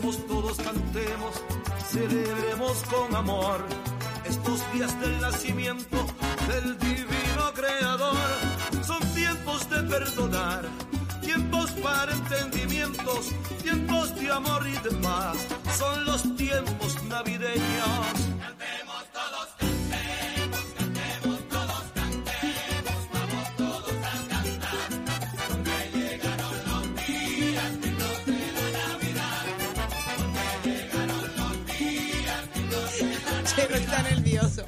Todos 0.00 0.56
cantemos, 0.58 1.42
celebremos 1.90 2.84
con 2.84 3.16
amor 3.16 3.64
estos 4.24 4.72
días 4.72 5.00
del 5.00 5.20
nacimiento 5.20 5.96
del 6.46 6.78
divino 6.78 7.52
creador. 7.52 8.16
Son 8.86 9.00
tiempos 9.12 9.68
de 9.68 9.82
perdonar, 9.82 10.68
tiempos 11.20 11.72
para 11.82 12.12
entendimientos, 12.12 13.32
tiempos 13.60 14.14
de 14.14 14.30
amor 14.30 14.64
y 14.68 14.88
de 14.88 14.94
paz. 15.02 15.36
Son 15.76 16.04
los 16.04 16.22
tiempos 16.36 17.02
navideños. 17.08 17.97
Nervioso. 34.42 34.64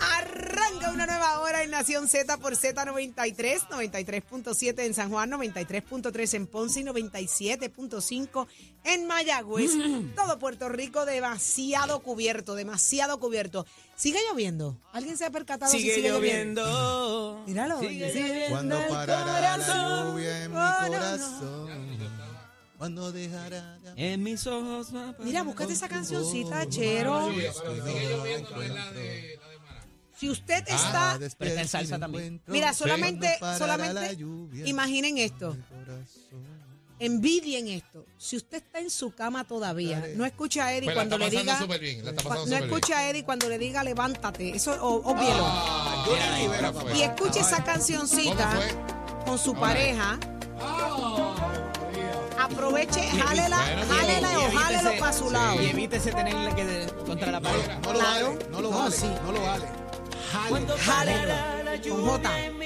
Arranca 0.00 0.90
una 0.92 1.06
nueva 1.06 1.40
hora 1.40 1.62
en 1.62 1.70
Nación 1.70 2.08
Z 2.08 2.36
por 2.38 2.54
Z93, 2.54 3.68
93.7 3.68 4.80
en 4.84 4.94
San 4.94 5.10
Juan, 5.10 5.30
93.3 5.30 6.34
en 6.34 6.46
Ponce 6.46 6.80
y 6.80 6.84
97.5 6.84 8.46
en 8.84 9.06
Mayagüez. 9.06 9.70
Todo 10.14 10.38
Puerto 10.38 10.68
Rico 10.68 11.04
demasiado 11.06 12.00
cubierto, 12.00 12.54
demasiado 12.54 13.18
cubierto. 13.18 13.66
¿Sigue 13.96 14.18
lloviendo? 14.30 14.78
¿Alguien 14.92 15.16
se 15.16 15.24
ha 15.24 15.30
percatado 15.30 15.70
si 15.72 15.78
Sigue 15.80 15.94
sigue 15.94 16.08
lloviendo. 16.10 17.42
Míralo. 17.46 17.80
Sigue 17.80 18.08
lloviendo. 18.08 18.48
Cuando 18.50 18.88
parará 18.88 19.56
la 19.56 20.02
lluvia 20.04 20.44
en 20.44 20.50
mi 20.52 20.56
Oh, 20.58 20.86
corazón. 20.86 21.96
Cuando 22.78 23.10
dejará 23.10 23.78
de 23.78 24.14
En 24.14 24.22
mis 24.22 24.46
ojos 24.46 24.94
va 24.94 25.08
a 25.10 25.14
Mira, 25.24 25.42
búscate 25.42 25.72
esa 25.72 25.88
cancioncita, 25.88 26.68
Chero. 26.68 27.30
Si 30.18 30.30
usted 30.30 30.62
está... 30.68 31.12
Ah, 31.12 31.18
Pero 31.38 31.50
está 31.50 31.60
en 31.62 31.68
salsa 31.68 31.98
también. 31.98 32.40
Mira, 32.46 32.72
solamente, 32.72 33.36
Cuando 33.38 33.58
parará 33.58 33.76
la 33.76 33.84
solamente 33.92 34.16
lluvia 34.16 34.66
imaginen 34.66 35.18
esto. 35.18 35.52
en 35.52 35.58
mi 35.58 35.64
corazón. 35.84 36.56
Envidien 36.98 37.68
esto. 37.68 38.06
Si 38.16 38.36
usted 38.38 38.56
está 38.58 38.78
en 38.80 38.88
su 38.88 39.14
cama 39.14 39.44
todavía, 39.44 40.02
no 40.16 40.24
escuche 40.24 40.62
a 40.62 40.72
Eddie 40.72 40.86
Pues 40.86 40.96
la 40.96 41.02
cuando 41.02 41.16
está 41.16 41.28
le 41.28 41.30
pasando 41.36 41.52
diga. 41.52 41.62
súper 41.62 41.80
bien, 41.80 42.04
la 42.04 42.10
está 42.12 42.22
cua- 42.22 42.28
pasando 42.28 42.46
no 42.50 42.56
súper 42.56 42.64
escuche 42.72 42.94
a 42.94 43.10
Eddie 43.10 43.24
cuando 43.24 43.48
le 43.50 43.58
diga 43.58 43.84
levántate. 43.84 44.56
Eso, 44.56 44.72
o, 44.82 45.02
obvielo. 45.12 45.44
Johnny 46.06 46.42
Rivera, 46.44 46.68
¿cómo 46.68 46.78
papá. 46.80 46.90
fue? 46.90 46.98
y 46.98 47.02
escuche 47.02 47.40
esa 47.40 47.56
¿Cómo 47.56 47.66
cancioncita 47.66 48.50
fue? 48.50 49.24
con 49.26 49.38
su 49.38 49.50
Ahora. 49.50 49.60
pareja. 49.60 50.18
Aproveche, 52.46 53.02
jálela, 53.10 53.58
Bueno, 53.58 53.94
jálela 53.94 54.32
Y 54.32 54.36
o 54.36 54.58
jálelo 54.58 54.90
para 55.00 55.12
su 55.12 55.30
lado. 55.30 55.60
Y 55.62 55.66
evítese 55.66 56.12
tenerle 56.12 56.54
que 56.54 56.64
de- 56.64 56.86
contra 57.04 57.32
la 57.32 57.40
pared. 57.40 57.60
No 57.82 57.92
lo 57.92 57.98
Claro. 57.98 58.28
vale, 58.32 58.46
no 58.50 58.60
lo 58.60 58.70
No, 58.70 58.78
vale, 58.78 58.96
sí. 58.96 59.10
no 59.24 59.32
lo 59.32 59.42
vale. 59.42 59.64
Jálelo. 60.32 60.76
Con 61.88 62.06
J. 62.06 62.34
Ahí 62.34 62.50
un. 62.50 62.56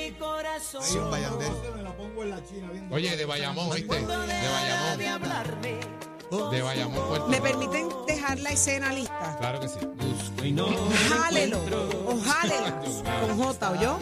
Oye, 2.92 3.16
de 3.16 3.24
Bayamón, 3.24 3.70
¿viste? 3.70 4.00
De 4.00 4.06
Bayamón. 4.06 6.09
De 6.30 6.62
Bayamón, 6.62 7.08
Puerto 7.08 7.26
¿Me 7.26 7.41
permiten 7.41 7.88
dejar 8.06 8.38
la 8.38 8.50
escena 8.50 8.92
lista? 8.92 9.36
Claro 9.41 9.58
que 9.58 9.68
sí. 9.68 9.78
Busco 9.80 10.44
y 10.44 10.52
no 10.52 10.68
Jálelo 11.08 11.58
o 12.06 12.20
jálela 12.20 12.80
con 13.20 13.36
J, 13.36 13.70
¿oyó? 13.72 13.98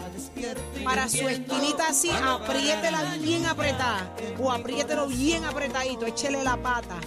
Para 0.83 1.09
su 1.09 1.27
esquinita 1.27 1.87
así, 1.87 2.11
apriétela 2.11 3.17
bien 3.17 3.47
apretada 3.47 4.15
o 4.39 4.51
apriételo 4.51 5.07
bien 5.07 5.43
apretadito, 5.43 6.05
échele 6.05 6.43
la 6.43 6.55
pata 6.57 6.99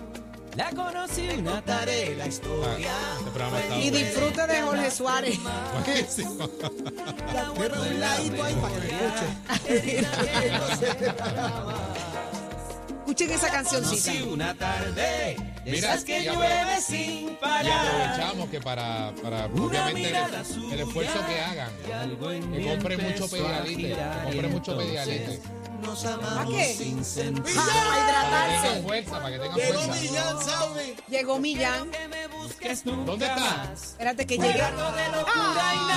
La 0.56 0.70
conocí 0.70 1.28
una 1.38 1.62
tarde 1.62 2.16
la 2.16 2.26
historia. 2.26 2.90
Ah, 2.92 3.14
este 3.18 3.30
programa 3.30 3.60
está 3.60 3.78
y 3.78 3.90
bueno. 3.90 4.06
disfrute 4.06 4.46
de 4.48 4.62
Jorge 4.62 4.90
Suárez. 4.90 5.38
Buenísimo. 5.84 6.48
Deme 7.60 7.78
un 7.78 8.00
ladito 8.00 8.42
ahí 8.42 8.54
para 8.54 8.80
que 8.80 8.88
escuche. 9.98 11.12
Escuchen 13.12 13.30
esa 13.34 13.50
cancioncita. 13.50 14.10
Conocí 14.10 14.32
una 14.32 14.54
tarde. 14.54 15.36
De 15.66 15.70
Mira, 15.70 15.88
esas 15.90 16.04
que 16.04 16.24
llueve 16.24 16.80
sin 16.80 17.28
Y 17.28 17.68
aprovechamos 17.68 18.48
que 18.48 18.58
para, 18.58 19.12
para 19.22 19.44
obviamente 19.44 20.08
el, 20.08 20.80
esfuerzo 20.80 21.26
que 21.26 21.40
hagan, 21.40 21.70
que 22.54 22.68
compren 22.68 23.02
mucho 23.02 23.28
pedialite, 23.28 23.88
que 23.88 24.24
compren 24.24 24.50
mucho 24.50 24.78
pedialite. 24.78 25.42
Nos 25.82 26.04
¿Para 26.04 26.46
qué? 26.46 26.74
sin 26.74 27.04
sentir. 27.04 27.54
Para 27.54 27.66
Para 27.66 27.74
que 27.74 27.82
tengan 27.82 28.08
hidratarse. 28.08 28.82
fuerza, 28.82 29.10
para 29.10 29.30
que 29.30 29.38
tengan 29.38 29.58
Llegó 29.58 29.80
fuerza. 29.80 30.00
Millán 30.00 30.40
Saudi. 30.40 30.96
Llegó 31.08 31.38
Millán. 31.38 31.90
¿Dónde 33.04 33.26
está? 33.26 33.72
Espérate 33.74 34.26
que 34.26 34.38
llegue. 34.38 34.58
Rato 34.58 34.92
de 34.92 35.08
locura 35.10 35.74
y 35.74 35.92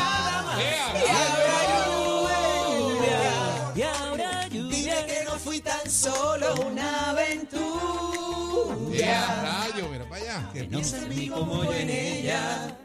fui 5.56 5.62
tan 5.62 5.90
Solo 5.90 6.54
una 6.68 7.12
aventura. 7.12 8.76
¡Ea, 8.94 9.64
rayo! 9.72 9.90
Mira 9.90 10.06
para 10.10 10.22
allá. 10.22 10.50
Que 10.54 10.68
no 10.68 10.84
sé 10.84 11.08
ni 11.08 11.30
como 11.30 11.64
yo 11.64 11.74
en 11.74 11.90
ella. 11.90 12.78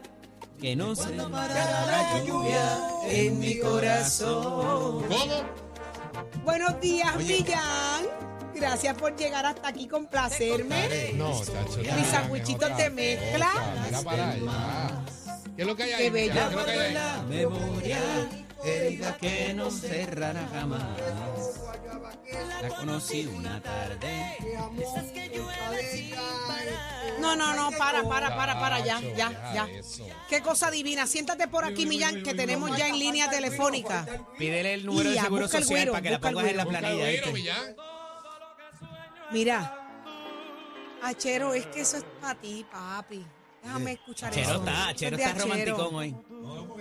Que 0.59 0.75
no 0.75 0.95
sé 0.95 1.15
la 1.15 2.23
lluvia 2.25 2.79
En 3.07 3.39
mi 3.39 3.59
corazón. 3.59 5.03
¿Cómo? 5.07 5.43
Buenos 6.43 6.79
días, 6.79 7.15
Millán. 7.17 8.05
Gracias 8.53 8.95
por 8.95 9.15
llegar 9.15 9.45
hasta 9.45 9.69
aquí, 9.69 9.87
complacerme. 9.87 11.13
No, 11.15 11.33
chacho. 11.43 11.79
Mis 11.79 12.07
sandwichitos 12.07 12.77
de 12.77 12.89
mezcla. 12.89 13.49
Mira 13.85 14.01
para 14.01 14.29
allá. 14.29 15.03
¿Qué 15.55 15.61
es 15.63 15.67
lo 15.67 15.75
que 15.75 15.83
hay 15.83 15.91
ahí? 15.91 16.03
Qué 16.03 16.09
bello. 16.09 16.33
¿Qué 16.33 16.39
es 16.39 16.53
lo 16.53 16.65
que 16.65 16.71
hay 16.71 16.79
ahí? 16.79 16.93
la 16.93 17.23
memoria. 17.23 17.97
Herida 18.63 19.17
que 19.17 19.53
no 19.53 19.71
cerrará 19.71 20.47
jamás. 20.51 20.81
La 22.61 22.69
conocí 22.69 23.25
una 23.25 23.61
tarde. 23.61 24.37
No, 27.19 27.35
no, 27.35 27.53
no, 27.53 27.77
para, 27.77 28.03
para, 28.03 28.35
para, 28.35 28.59
para, 28.59 28.79
ya, 28.79 28.99
ya, 29.15 29.53
ya. 29.53 29.67
Qué 30.29 30.41
cosa 30.41 30.69
divina. 30.71 31.07
Siéntate 31.07 31.47
por 31.47 31.65
aquí, 31.65 31.85
Millán, 31.85 32.23
que 32.23 32.33
tenemos 32.33 32.75
ya 32.77 32.87
en 32.87 32.99
línea 32.99 33.29
telefónica. 33.29 34.05
Pídele 34.37 34.75
el 34.75 34.85
número 34.85 35.09
Y 35.09 35.13
de 35.13 35.21
seguro 35.21 35.43
busca 35.43 35.57
el 35.57 35.63
social 35.63 35.89
para 35.89 36.01
que 36.01 36.09
la 36.11 36.19
pongas 36.19 36.45
en 36.45 36.57
la 36.57 36.65
planilla. 36.65 37.07
Mira. 39.31 39.77
Achero, 41.03 41.53
es 41.55 41.65
que 41.67 41.81
eso 41.81 41.97
es 41.97 42.03
para 42.21 42.35
ti, 42.39 42.63
papi. 42.71 43.25
Déjame 43.63 43.93
escuchar 43.93 44.31
Chero 44.33 44.49
eso. 44.49 44.59
está, 44.59 44.89
Eso 44.91 44.99
Chero 44.99 45.17
es 45.17 45.65
de 45.65 45.73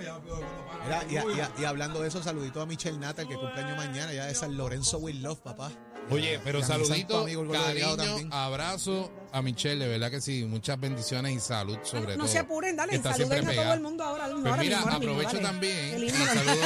Mira, 0.01 1.05
y, 1.09 1.15
y- 1.61 1.63
y 1.63 1.65
hablando 1.65 2.01
de 2.01 2.09
eso, 2.09 2.23
saludito 2.23 2.61
a 2.61 2.67
Michelle 2.67 2.99
Nata, 2.99 3.23
el 3.23 3.29
que 3.29 3.37
cumpleaños 3.37 3.77
mañana, 3.77 4.13
ya 4.13 4.27
de 4.27 4.35
San 4.35 4.57
Lorenzo 4.57 4.99
Will 4.99 5.23
Love, 5.23 5.41
papá. 5.41 5.71
Oye, 6.11 6.41
pero 6.43 6.61
santo 6.63 6.87
saludito, 6.87 7.21
amigo, 7.21 7.43
el 7.43 7.49
gordo 7.49 7.63
delgado 7.69 7.97
cariño, 7.97 8.15
también. 8.15 8.33
abrazo 8.33 9.13
a 9.33 9.43
Michelle, 9.43 9.85
de 9.85 9.89
verdad 9.91 10.11
que 10.11 10.21
sí, 10.21 10.45
muchas 10.45 10.81
bendiciones 10.81 11.33
y 11.37 11.39
salud 11.41 11.79
sobre 11.85 12.17
no 12.17 12.25
todo. 12.25 12.33
se 12.33 12.39
apuren, 12.41 12.75
dale, 12.75 12.91
que 12.91 12.97
está 12.97 13.13
saluden 13.13 13.29
siempre 13.33 13.47
a 13.47 13.55
todo 13.55 13.61
pegada. 13.63 13.75
el 13.75 13.81
mundo 13.81 14.05
ahora 14.05 14.25
mismo. 14.27 14.41
Pues 14.41 14.51
ahora 14.51 14.63
mira, 14.63 14.77
mismo, 14.79 14.91
ahora 14.91 14.99
mismo, 14.99 15.13
aprovecho 15.13 15.37
dale. 15.37 15.49
también 15.49 16.05
y 16.05 16.11
saludo 16.11 16.63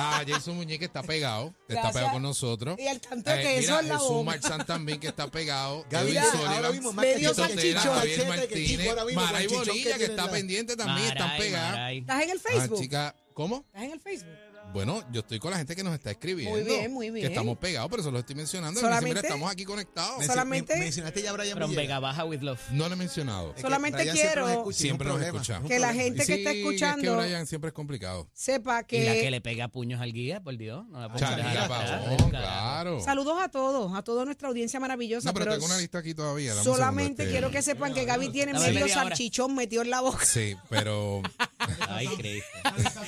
a 0.00 0.24
Jason 0.26 0.56
Muñiz 0.56 0.78
que 0.78 0.84
está 0.86 1.02
pegado, 1.02 1.54
está 1.68 1.92
pegado 1.92 2.12
con 2.12 2.22
nosotros. 2.22 2.78
Y 2.78 2.86
el 2.86 3.00
canto 3.00 3.30
que 3.30 3.36
mira, 3.38 3.50
eso 3.52 3.80
es 3.80 3.86
la 3.86 3.98
Jesús. 3.98 4.24
Marzán 4.24 4.66
también 4.66 4.98
que 5.00 5.08
está 5.08 5.26
pegado. 5.30 5.84
Gaby, 5.90 6.14
más 6.14 6.94
Medio 6.94 7.34
salchichón. 7.34 7.94
Javier 7.94 8.20
que 8.20 8.26
Martínez, 8.28 8.94
Maray 9.14 9.46
Bonilla 9.46 9.92
que 9.92 9.98
que 9.98 10.04
está 10.04 10.30
pendiente 10.30 10.76
también, 10.76 11.08
están. 11.08 11.28
Maray. 11.52 11.98
¿Estás 11.98 12.22
en 12.22 12.30
el 12.30 12.38
Ah, 12.38 12.48
Facebook? 12.52 12.80
chica, 12.80 13.14
¿cómo? 13.34 13.64
¿Estás 13.68 13.82
en 13.84 13.90
el 13.92 14.00
Facebook? 14.00 14.49
Bueno, 14.72 15.02
yo 15.10 15.20
estoy 15.20 15.38
con 15.38 15.50
la 15.50 15.56
gente 15.58 15.74
que 15.74 15.82
nos 15.82 15.94
está 15.94 16.10
escribiendo. 16.12 16.54
Muy 16.56 16.64
bien, 16.64 16.92
muy 16.92 17.10
bien. 17.10 17.26
Que 17.26 17.32
estamos 17.32 17.58
pegados, 17.58 17.90
pero 17.90 18.02
eso 18.02 18.10
lo 18.10 18.18
estoy 18.20 18.36
mencionando. 18.36 18.80
Solamente- 18.80 19.08
Mira, 19.08 19.20
estamos 19.20 19.50
aquí 19.50 19.64
conectados. 19.64 20.24
Solamente- 20.24 20.74
men- 20.74 20.84
mencionaste 20.84 21.22
ya 21.22 21.30
a 21.30 21.32
Brian 21.32 21.56
From. 21.56 21.74
Vega 21.74 21.98
Baja 21.98 22.24
with 22.24 22.40
love. 22.40 22.60
No 22.70 22.86
lo 22.88 22.94
he 22.94 22.96
mencionado. 22.96 23.48
Es 23.50 23.56
que 23.56 23.62
Solamente 23.62 24.02
quiero 24.10 24.70
Siempre 24.72 25.08
nos 25.08 25.16
problema, 25.16 25.38
escucha. 25.38 25.56
es 25.56 25.62
un 25.62 25.68
Que 25.68 25.78
la 25.80 25.92
gente 25.92 26.24
que 26.24 26.34
está 26.34 26.50
escuchando 26.52 27.02
Es 27.02 27.18
que 27.20 27.26
Brian 27.26 27.46
siempre 27.46 27.68
es 27.68 27.74
complicado. 27.74 28.28
sepa 28.32 28.84
Y 28.88 29.00
la 29.04 29.12
que 29.14 29.20
que... 29.22 29.30
le 29.30 29.40
pega 29.40 29.68
puños 29.68 30.00
al 30.00 30.12
guía, 30.12 30.40
por 30.40 30.56
Dios. 30.56 30.86
No 30.88 31.00
la 31.00 31.08
dejar 31.08 31.68
Pavón, 31.68 32.30
claro. 32.30 33.00
Saludos 33.00 33.38
a 33.42 33.48
todos, 33.48 33.92
a 33.96 34.02
toda 34.02 34.24
nuestra 34.24 34.48
audiencia 34.48 34.78
maravillosa. 34.80 35.28
No, 35.28 35.34
pero 35.34 35.46
pero 35.46 35.54
tengo 35.56 35.66
una 35.66 35.78
lista 35.78 35.98
aquí 35.98 36.14
todavía. 36.14 36.54
solamente 36.62 37.22
este- 37.22 37.32
quiero 37.32 37.50
que 37.50 37.62
sepan 37.62 37.92
que 37.92 38.04
Gaby 38.04 38.28
tiene 38.30 38.52
medio 38.52 38.86
salchichón 38.88 39.54
metido 39.54 39.82
en 39.82 39.90
la 39.90 40.00
boca. 40.00 40.24
Sí, 40.24 40.56
pero 40.68 41.22
Ay, 41.88 42.06
Cristo. 42.16 42.46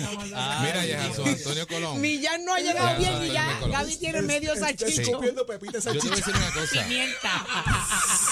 mira 0.62 0.84
ya, 0.86 1.12
Antonio 1.52 1.66
Colón. 1.66 2.00
Millán 2.00 2.44
no 2.44 2.54
ha 2.54 2.60
llegado 2.60 2.96
bien 2.96 3.22
y 3.24 3.32
ya 3.32 3.58
Gaby 3.82 3.96
tiene 3.96 4.22
medio 4.22 4.52
Estoy 4.54 4.68
salchichón. 4.76 5.14
comiendo 5.14 5.46
pepita 5.46 5.78
Yo 5.78 5.92
te 5.92 5.98
voy 5.98 6.08
a 6.12 6.16
decir 6.16 6.34
una 6.36 6.50
cosa. 6.52 6.82
Pimienta. 6.82 7.46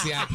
Si 0.03 0.13
aquí, 0.13 0.35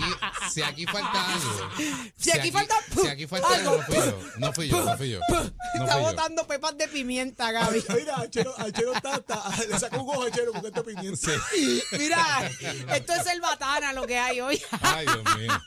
si 0.53 0.61
aquí 0.61 0.85
falta 0.85 1.33
algo. 1.33 1.69
Si 2.17 2.31
aquí 2.31 2.51
falta- 2.51 2.75
Si 3.01 3.07
aquí 3.07 3.27
falta 3.27 3.47
algo, 3.55 3.77
no 3.77 3.83
fui 3.83 3.95
yo. 3.95 4.19
No 4.37 4.53
fui 4.53 4.67
yo, 4.67 4.83
no 4.85 4.97
fui 4.97 5.09
yo. 5.09 5.19
No 5.29 5.35
Está 5.43 5.53
fui 5.73 5.85
yo. 5.87 5.99
botando 6.01 6.47
pepas 6.47 6.77
de 6.77 6.87
pimienta, 6.87 7.51
Gaby. 7.51 7.83
Mira, 7.95 8.15
Achero, 8.21 8.53
Achero 8.57 8.93
está, 8.93 9.15
está- 9.15 9.43
le 9.69 9.79
sacó 9.79 10.01
un 10.03 10.09
ojo 10.09 10.23
a 10.23 10.27
Achero 10.27 10.51
con 10.53 10.65
este 10.65 10.83
pimienta. 10.83 11.31
Mira, 11.97 12.51
esto 12.95 13.13
es 13.13 13.27
el 13.27 13.41
batana 13.41 13.93
lo 13.93 14.05
que 14.07 14.17
hay 14.17 14.39
hoy. 14.41 14.61
Ay, 14.81 15.05
Dios 15.05 15.37
mío. 15.37 15.53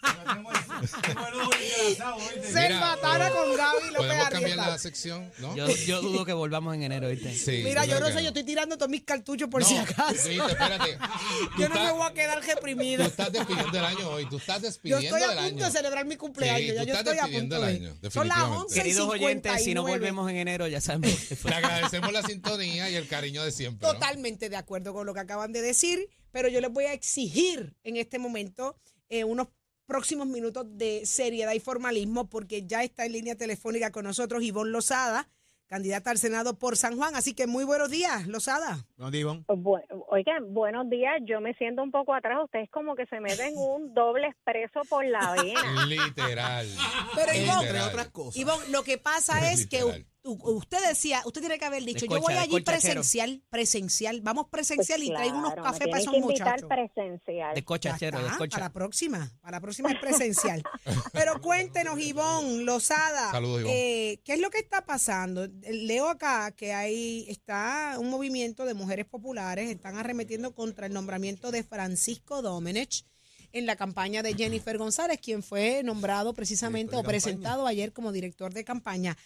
Selvatana 2.52 3.30
con 3.30 3.56
Gaby 3.56 3.86
López 3.90 3.96
Podemos 3.96 4.28
cambiar 4.28 4.52
Arrieta. 4.52 4.68
la 4.70 4.78
sección, 4.78 5.30
¿no? 5.38 5.54
Yo, 5.56 5.68
yo 5.68 6.00
dudo 6.00 6.24
que 6.24 6.32
volvamos 6.32 6.74
en 6.74 6.82
enero, 6.84 7.08
¿viste? 7.08 7.34
Sí, 7.34 7.62
Mira, 7.64 7.84
yo 7.84 8.00
no 8.00 8.06
sé, 8.08 8.22
yo 8.22 8.28
estoy 8.28 8.44
tirando 8.44 8.76
todos 8.76 8.90
mis 8.90 9.02
cartuchos 9.04 9.37
por 9.50 9.60
No, 9.62 9.68
si 9.68 9.76
acaso. 9.76 10.28
Espérate. 10.28 10.98
Tú 11.56 11.62
Yo 11.62 11.68
no 11.68 11.74
me 11.84 11.92
voy 11.92 12.06
a 12.10 12.12
quedar 12.14 12.40
Tú 12.40 12.46
reprimida. 12.54 13.04
estás 13.06 13.32
despidiendo 13.32 13.78
el 13.78 13.84
año 13.84 14.08
hoy. 14.10 14.28
Tú 14.28 14.36
estás 14.38 14.62
Yo 14.62 14.66
despidiendo 14.68 15.04
estoy 15.16 15.22
a 15.22 15.24
el 15.32 15.38
punto 15.50 15.54
año. 15.56 15.64
de 15.66 15.70
celebrar 15.78 16.06
mi 16.06 16.16
cumpleaños. 16.16 16.70
Sí, 16.70 16.74
ya 16.74 16.80
tú 16.82 16.88
yo 16.88 16.94
estoy 16.94 17.18
a 17.18 17.22
punto 17.40 17.56
el 17.56 17.60
de. 17.60 17.66
año, 17.66 17.88
Son 18.10 18.28
las 18.28 18.38
definitivamente. 18.38 18.56
11 18.58 18.74
y 18.78 18.82
Queridos 18.82 19.08
oyentes, 19.08 19.52
si 19.62 19.74
no 19.74 19.82
59. 19.82 19.98
volvemos 19.98 20.30
en 20.30 20.36
enero, 20.36 20.66
ya 20.66 20.80
sabemos 20.80 21.18
fue. 21.40 21.52
agradecemos 21.52 22.12
la 22.12 22.22
sintonía 22.22 22.90
y 22.90 22.94
el 22.96 23.06
cariño 23.06 23.44
de 23.44 23.52
siempre. 23.52 23.86
¿no? 23.86 23.94
Totalmente 23.94 24.48
de 24.48 24.56
acuerdo 24.56 24.92
con 24.92 25.06
lo 25.06 25.14
que 25.14 25.20
acaban 25.20 25.52
de 25.52 25.60
decir, 25.62 26.08
pero 26.32 26.48
yo 26.48 26.60
les 26.60 26.70
voy 26.72 26.84
a 26.84 26.92
exigir 26.92 27.74
en 27.84 27.96
este 27.96 28.18
momento 28.18 28.76
eh, 29.08 29.24
unos 29.24 29.48
próximos 29.86 30.26
minutos 30.26 30.66
de 30.68 31.06
seriedad 31.06 31.52
y 31.54 31.60
formalismo 31.60 32.28
porque 32.28 32.66
ya 32.66 32.82
está 32.84 33.06
en 33.06 33.12
línea 33.12 33.36
telefónica 33.36 33.90
con 33.90 34.04
nosotros 34.04 34.42
Ivonne 34.42 34.70
Lozada, 34.70 35.28
candidata 35.68 36.10
al 36.10 36.18
Senado 36.18 36.58
por 36.58 36.76
San 36.76 36.96
Juan. 36.96 37.14
Así 37.14 37.34
que 37.34 37.46
muy 37.46 37.64
buenos 37.64 37.90
días, 37.90 38.26
Lozada. 38.26 38.78
No, 38.96 39.10
Divon. 39.10 39.44
Bu- 39.46 39.80
oigan, 40.08 40.52
buenos 40.52 40.88
días. 40.90 41.12
Yo 41.26 41.40
me 41.40 41.54
siento 41.54 41.82
un 41.82 41.90
poco 41.90 42.14
atrás. 42.14 42.38
Ustedes 42.44 42.68
como 42.70 42.96
que 42.96 43.06
se 43.06 43.20
meten 43.20 43.52
un 43.56 43.94
doble 43.94 44.26
expreso 44.28 44.80
por 44.88 45.04
la 45.04 45.32
vena. 45.40 45.86
Literal. 45.86 46.66
Pero 47.14 47.32
Ivonne, 47.34 47.66
Entre 47.66 47.80
otras 47.82 48.08
cosas. 48.08 48.36
Ivonne, 48.36 48.68
lo 48.70 48.82
que 48.82 48.98
pasa 48.98 49.38
es 49.52 49.66
que 49.66 49.78
Literal. 49.80 50.00
u- 50.02 50.17
usted 50.24 50.78
decía, 50.88 51.22
usted 51.24 51.40
tiene 51.40 51.58
que 51.58 51.64
haber 51.64 51.84
dicho, 51.84 52.04
yo 52.06 52.20
voy 52.20 52.34
allí 52.34 52.60
presencial, 52.60 53.42
presencial, 53.48 54.20
vamos 54.20 54.46
Pues 54.50 54.66
presencial 54.68 55.02
y 55.02 55.08
traigo 55.08 55.38
unos 55.38 55.52
claro, 55.54 55.62
cafés 55.62 55.86
me 55.86 55.90
para 55.90 56.00
esos 56.02 56.12
que 56.12 56.18
invitar 56.18 56.60
muchachos. 56.62 56.68
presencial. 56.68 57.54
De 57.54 57.64
cocha, 57.64 57.90
Ya 57.90 57.98
chero, 57.98 58.18
está, 58.18 58.18
de 58.18 58.24
Para 58.28 58.32
la 58.32 58.38
cocha. 58.68 58.72
próxima, 58.72 59.32
para 59.40 59.56
la 59.56 59.60
próxima 59.60 59.90
es 59.92 59.98
presencial. 60.00 60.62
Pero 61.12 61.40
cuéntenos, 61.40 61.98
Ivonne, 62.00 62.64
Lozada, 62.64 63.30
Saludos, 63.30 63.60
Ivonne. 63.62 64.10
eh, 64.12 64.20
¿qué 64.24 64.34
es 64.34 64.40
lo 64.40 64.50
que 64.50 64.58
está 64.58 64.84
pasando? 64.84 65.48
Leo 65.70 66.08
acá 66.08 66.50
que 66.52 66.72
hay 66.72 67.24
está 67.28 67.96
un 67.98 68.10
movimiento 68.10 68.64
de 68.64 68.74
mujeres 68.74 69.06
populares, 69.06 69.70
están 69.70 69.96
arremetiendo 69.96 70.54
contra 70.54 70.86
el 70.86 70.92
nombramiento 70.92 71.50
de 71.50 71.62
Francisco 71.62 72.42
Domenech 72.42 73.04
en 73.52 73.64
la 73.64 73.76
campaña 73.76 74.22
de 74.22 74.34
Jennifer 74.34 74.76
González, 74.76 75.18
quien 75.22 75.42
fue 75.42 75.82
nombrado 75.82 76.34
precisamente 76.34 76.96
o 76.96 77.02
presentado 77.02 77.66
ayer 77.66 77.94
como 77.94 78.12
director 78.12 78.52
de 78.52 78.62
campaña. 78.64 79.16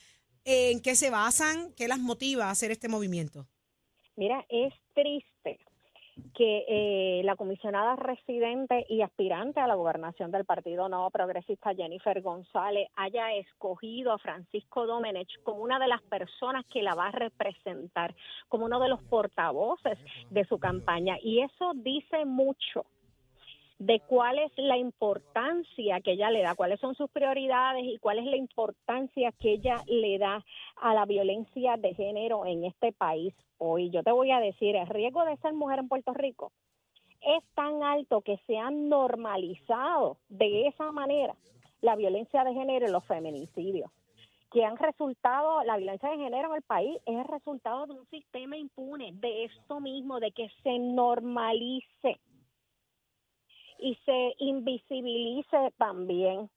¿En 0.45 0.81
qué 0.83 0.95
se 0.95 1.11
basan? 1.11 1.73
¿Qué 1.77 1.89
las 1.89 2.01
motiva 2.01 2.47
a 2.47 2.51
hacer 2.51 2.71
este 2.71 2.89
movimiento? 2.89 3.47
Mira, 4.17 4.45
es 4.49 4.73
triste 4.95 5.61
que 6.35 6.65
eh, 6.69 7.23
la 7.25 7.37
comisionada 7.37 7.97
residente 7.97 8.85
y 8.89 9.03
aspirante 9.03 9.61
a 9.61 9.67
la 9.67 9.75
gobernación 9.75 10.31
del 10.31 10.45
Partido 10.45 10.89
Nuevo 10.89 11.11
Progresista, 11.11 11.75
Jennifer 11.75 12.21
González, 12.21 12.89
haya 12.97 13.33
escogido 13.35 14.13
a 14.13 14.19
Francisco 14.19 14.87
Domenech 14.87 15.43
como 15.43 15.63
una 15.63 15.79
de 15.79 15.89
las 15.89 16.03
personas 16.03 16.65
que 16.67 16.83
la 16.83 16.95
va 16.95 17.09
a 17.09 17.13
representar, 17.13 18.15
como 18.49 18.67
uno 18.67 18.81
de 18.81 18.89
los 18.89 19.03
portavoces 19.05 19.99
de 20.31 20.45
su 20.45 20.59
campaña. 20.59 21.17
Y 21.23 21.41
eso 21.41 21.73
dice 21.77 22.25
mucho 22.25 22.85
de 23.83 23.99
cuál 23.99 24.39
es 24.39 24.53
la 24.57 24.77
importancia 24.77 26.01
que 26.03 26.13
ella 26.13 26.31
le 26.31 26.43
da, 26.43 26.55
cuáles 26.55 26.79
son 26.79 26.95
sus 26.95 27.11
prioridades 27.11 27.83
y 27.85 27.99
cuál 27.99 28.21
es 28.21 28.27
la 28.27 28.37
importancia 28.37 29.33
que 29.33 29.55
ella 29.55 29.83
le 29.89 30.19
da 30.19 30.45
a 30.77 30.95
la 30.95 31.05
violencia 31.05 31.77
de 31.77 31.93
género 31.93 32.47
en 32.47 32.65
este 32.65 32.93
país 32.93 33.35
hoy. 33.59 33.91
Yo 33.91 34.05
te 34.05 34.13
voy 34.13 34.31
a 34.31 34.39
decir, 34.39 34.77
el 34.77 34.87
riesgo 34.87 35.25
de 35.25 35.37
ser 35.39 35.53
mujer 35.55 35.81
en 35.81 35.89
Puerto 35.89 36.15
Rico 36.15 36.53
es 37.23 37.43
tan 37.55 37.83
alto 37.83 38.21
que 38.21 38.39
se 38.47 38.57
han 38.57 38.89
normalizado 38.89 40.19
de 40.29 40.69
esa 40.69 40.93
manera 40.93 41.35
la 41.81 41.97
violencia 41.97 42.45
de 42.45 42.55
género 42.55 42.87
y 42.87 42.93
los 42.93 43.05
feminicidios 43.07 43.91
que 44.53 44.65
han 44.65 44.77
resultado, 44.77 45.65
la 45.65 45.77
violencia 45.77 46.11
de 46.11 46.19
género 46.19 46.51
en 46.51 46.57
el 46.57 46.63
país 46.63 46.99
es 47.07 47.17
el 47.17 47.25
resultado 47.25 47.87
de 47.87 47.95
un 47.95 48.07
sistema 48.11 48.57
impune, 48.57 49.13
de 49.15 49.45
esto 49.45 49.81
mismo, 49.81 50.21
de 50.21 50.31
que 50.31 50.51
se 50.63 50.79
normalice 50.79 52.21
y 53.83 53.97
se 54.05 54.35
invisibilice 54.39 55.73
también. 55.77 56.49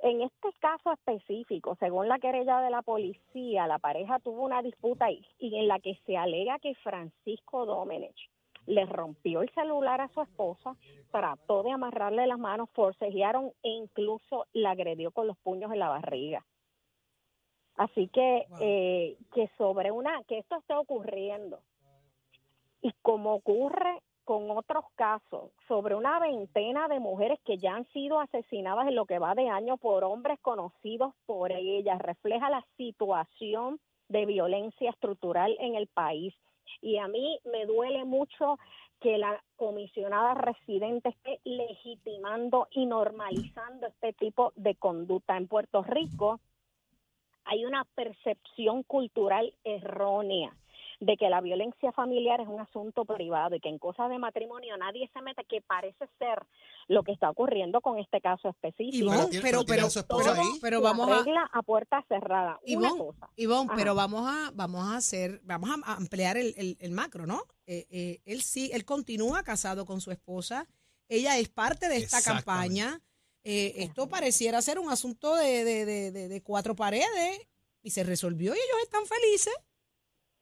En 0.00 0.20
este 0.20 0.52
caso 0.58 0.92
específico, 0.92 1.76
según 1.78 2.08
la 2.08 2.18
querella 2.18 2.60
de 2.60 2.70
la 2.70 2.82
policía, 2.82 3.66
la 3.66 3.78
pareja 3.78 4.18
tuvo 4.18 4.42
una 4.42 4.60
disputa 4.60 5.10
y, 5.10 5.24
y 5.38 5.56
en 5.56 5.68
la 5.68 5.78
que 5.78 5.98
se 6.04 6.16
alega 6.16 6.58
que 6.58 6.74
Francisco 6.74 7.64
Domenech 7.64 8.16
le 8.66 8.86
rompió 8.86 9.42
el 9.42 9.50
celular 9.50 10.00
a 10.00 10.08
su 10.08 10.20
esposa, 10.20 10.76
trató 11.10 11.62
de 11.62 11.70
amarrarle 11.70 12.26
las 12.26 12.38
manos, 12.38 12.68
forcejearon 12.72 13.52
e 13.62 13.68
incluso 13.68 14.46
la 14.52 14.72
agredió 14.72 15.10
con 15.12 15.26
los 15.26 15.38
puños 15.38 15.72
en 15.72 15.78
la 15.78 15.88
barriga. 15.88 16.44
Así 17.76 18.08
que 18.08 18.46
eh, 18.60 19.16
que 19.32 19.48
sobre 19.58 19.90
una 19.90 20.22
que 20.24 20.38
esto 20.38 20.56
esté 20.56 20.74
ocurriendo 20.74 21.60
y 22.82 22.92
como 23.02 23.34
ocurre 23.34 24.00
con 24.24 24.50
otros 24.50 24.84
casos, 24.94 25.50
sobre 25.68 25.94
una 25.94 26.18
veintena 26.18 26.88
de 26.88 27.00
mujeres 27.00 27.38
que 27.44 27.58
ya 27.58 27.74
han 27.74 27.86
sido 27.88 28.20
asesinadas 28.20 28.88
en 28.88 28.94
lo 28.94 29.06
que 29.06 29.18
va 29.18 29.34
de 29.34 29.48
año 29.48 29.76
por 29.76 30.04
hombres 30.04 30.38
conocidos 30.40 31.14
por 31.26 31.52
ellas, 31.52 32.00
refleja 32.00 32.50
la 32.50 32.64
situación 32.76 33.78
de 34.08 34.26
violencia 34.26 34.90
estructural 34.90 35.56
en 35.60 35.74
el 35.74 35.86
país. 35.86 36.34
Y 36.80 36.98
a 36.98 37.08
mí 37.08 37.38
me 37.44 37.66
duele 37.66 38.04
mucho 38.04 38.58
que 39.00 39.18
la 39.18 39.42
comisionada 39.56 40.34
residente 40.34 41.10
esté 41.10 41.40
legitimando 41.44 42.68
y 42.70 42.86
normalizando 42.86 43.86
este 43.86 44.12
tipo 44.14 44.52
de 44.56 44.74
conducta 44.74 45.36
en 45.36 45.46
Puerto 45.46 45.82
Rico 45.82 46.40
hay 47.44 47.66
una 47.66 47.84
percepción 47.94 48.82
cultural 48.82 49.52
errónea 49.64 50.56
de 51.00 51.16
que 51.16 51.28
la 51.28 51.40
violencia 51.40 51.92
familiar 51.92 52.40
es 52.40 52.48
un 52.48 52.60
asunto 52.60 53.04
privado 53.04 53.56
y 53.56 53.60
que 53.60 53.68
en 53.68 53.78
cosas 53.78 54.08
de 54.10 54.18
matrimonio 54.18 54.76
nadie 54.76 55.10
se 55.12 55.20
mete, 55.22 55.44
que 55.44 55.60
parece 55.60 56.06
ser 56.18 56.38
lo 56.88 57.02
que 57.02 57.12
está 57.12 57.30
ocurriendo 57.30 57.80
con 57.80 57.98
este 57.98 58.20
caso 58.20 58.48
específico. 58.48 59.10
Pero, 60.24 60.34
pero 60.60 60.80
vamos 60.80 61.08
a, 61.08 61.14
arregla 61.20 61.50
a 61.52 61.62
puerta 61.62 62.04
cerrada. 62.08 62.58
Una 62.62 62.88
Ivonne, 62.88 62.98
cosa. 62.98 63.30
Pero 63.76 63.94
vamos 63.94 64.28
a, 64.30 64.50
vamos 64.54 64.84
a 64.86 64.96
hacer, 64.96 65.40
vamos 65.44 65.70
a 65.84 65.94
ampliar 65.94 66.36
el, 66.36 66.54
el- 66.56 66.76
el 66.80 66.90
macro, 66.92 67.26
¿no? 67.26 67.42
Eh, 67.66 67.86
eh, 67.90 68.20
él 68.24 68.42
sí, 68.42 68.70
él 68.72 68.84
continúa 68.84 69.42
casado 69.42 69.86
con 69.86 70.00
su 70.00 70.10
esposa, 70.10 70.66
ella 71.08 71.38
es 71.38 71.48
parte 71.48 71.88
de 71.88 71.96
esta 71.96 72.18
campaña. 72.22 73.00
Eh, 73.46 73.74
esto 73.84 74.08
pareciera 74.08 74.62
ser 74.62 74.78
un 74.78 74.90
asunto 74.90 75.34
de, 75.36 75.64
de- 75.64 75.84
de- 75.84 76.10
de- 76.12 76.28
de 76.28 76.42
cuatro 76.42 76.74
paredes. 76.74 77.40
y 77.82 77.90
se 77.90 78.02
resolvió 78.04 78.54
y 78.54 78.56
ellos 78.56 78.82
están 78.84 79.04
felices. 79.04 79.52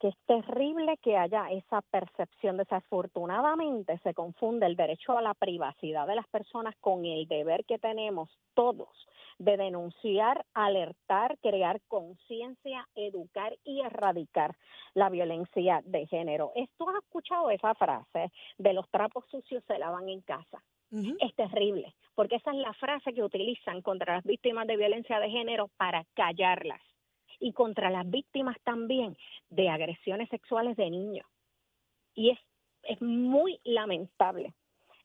Que 0.02 0.09
es 0.09 0.18
terrible 0.26 0.97
que 0.97 1.16
haya 1.16 1.49
esa 1.52 1.80
percepción. 1.80 2.56
Desafortunadamente 2.56 3.99
se 3.99 4.12
confunde 4.14 4.66
el 4.66 4.75
derecho 4.75 5.16
a 5.16 5.23
la 5.23 5.32
privacidad 5.32 6.09
de 6.09 6.16
las 6.16 6.26
personas 6.26 6.75
con 6.80 7.04
el 7.04 7.28
deber 7.28 7.64
que 7.64 7.78
tenemos 7.78 8.28
todos 8.54 8.88
de 9.38 9.56
denunciar, 9.56 10.44
alertar, 10.54 11.38
crear 11.38 11.80
conciencia, 11.87 12.88
educar 12.97 13.56
y 13.62 13.80
erradicar 13.80 14.56
la 14.94 15.09
violencia 15.09 15.82
de 15.85 16.04
género. 16.09 16.50
¿Esto 16.56 16.88
has 16.88 16.97
escuchado 16.97 17.50
esa 17.50 17.73
frase 17.76 18.32
de 18.59 18.73
los 18.73 18.90
trapos 18.90 19.25
sucios 19.30 19.62
se 19.68 19.78
lavan 19.78 20.09
en 20.09 20.21
casa? 20.23 20.61
Es 21.21 21.35
terrible, 21.37 21.94
porque 22.16 22.37
esa 22.37 22.50
es 22.50 22.56
la 22.56 22.75
frase 22.75 23.14
que 23.14 23.23
utilizan 23.23 23.82
contra 23.82 24.16
las 24.16 24.25
víctimas 24.25 24.66
de 24.66 24.76
violencia 24.76 25.21
de 25.21 25.30
género 25.30 25.71
para 25.78 26.04
callarlas 26.14 26.82
y 27.43 27.53
contra 27.53 27.91
las 27.91 28.09
víctimas 28.09 28.57
también 28.63 29.17
de 29.51 29.69
agresiones 29.69 30.29
sexuales 30.29 30.77
de 30.77 30.89
niños. 30.89 31.27
Y 32.15 32.31
es, 32.31 32.39
es 32.85 33.03
muy 33.03 33.61
lamentable 33.65 34.55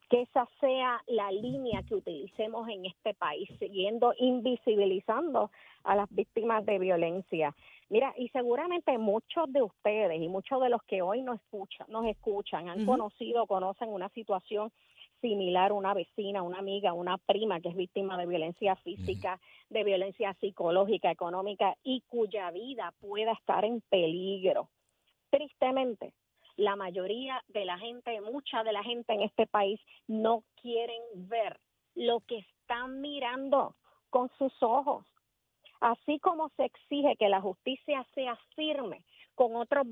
que 0.10 0.22
esa 0.22 0.48
sea 0.60 1.02
la 1.08 1.32
línea 1.32 1.84
que 1.84 1.96
utilicemos 1.96 2.70
en 2.70 2.86
este 2.86 3.14
país, 3.16 3.50
siguiendo 3.60 4.14
invisibilizando 4.18 5.52
a 5.84 5.96
las 5.96 6.08
víctimas 6.10 6.66
de 6.66 6.80
violencia. 6.80 7.54
Mira, 7.90 8.14
y 8.18 8.30
seguramente 8.30 8.98
muchos 8.98 9.52
de 9.52 9.64
ustedes 9.64 10.22
y 10.22 10.30
muchos 10.30 10.62
de 10.62 10.70
los 10.70 10.82
que 10.84 11.02
hoy 11.02 11.24
nos 11.24 11.42
escuchan, 11.42 11.88
nos 11.90 12.06
escuchan 12.06 12.70
han 12.70 12.84
Ujú. 12.84 12.92
conocido, 12.92 13.48
conocen 13.48 13.90
una 13.90 14.10
situación 14.10 14.72
similar, 15.22 15.72
una 15.72 15.94
vecina, 15.94 16.42
una 16.42 16.60
amiga, 16.60 16.94
una 16.94 17.18
prima 17.18 17.60
que 17.60 17.70
es 17.70 17.76
víctima 17.76 18.18
de 18.18 18.26
violencia 18.26 18.76
física, 18.78 19.40
de 19.70 19.84
violencia 19.84 20.34
psicológica, 20.36 21.12
económica 21.12 21.76
y 21.84 22.02
cuya 22.08 22.52
vida 22.52 22.94
pueda 23.00 23.34
estar 23.34 23.66
en 23.66 23.82
peligro. 23.90 24.70
Tristemente, 25.30 26.14
la 26.56 26.76
mayoría 26.76 27.44
de 27.50 27.66
la 27.66 27.78
gente, 27.78 28.20
mucha 28.22 28.64
de 28.64 28.74
la 28.74 28.84
gente 28.84 29.14
en 29.14 29.22
este 29.22 29.46
país 29.48 29.80
no 30.08 30.44
quieren 30.62 31.02
ver 31.16 31.60
lo 31.96 32.22
que 32.22 32.40
están 32.40 33.02
mirando 33.02 33.76
con 34.10 34.30
sus 34.38 34.54
ojos. 34.62 35.06
Así 35.80 36.20
como 36.20 36.50
se 36.58 36.66
exige 36.66 37.16
que 37.18 37.30
la 37.30 37.42
justicia 37.42 38.06
sea 38.16 38.36
firme 38.56 39.04
con 39.36 39.56
otros 39.56 39.86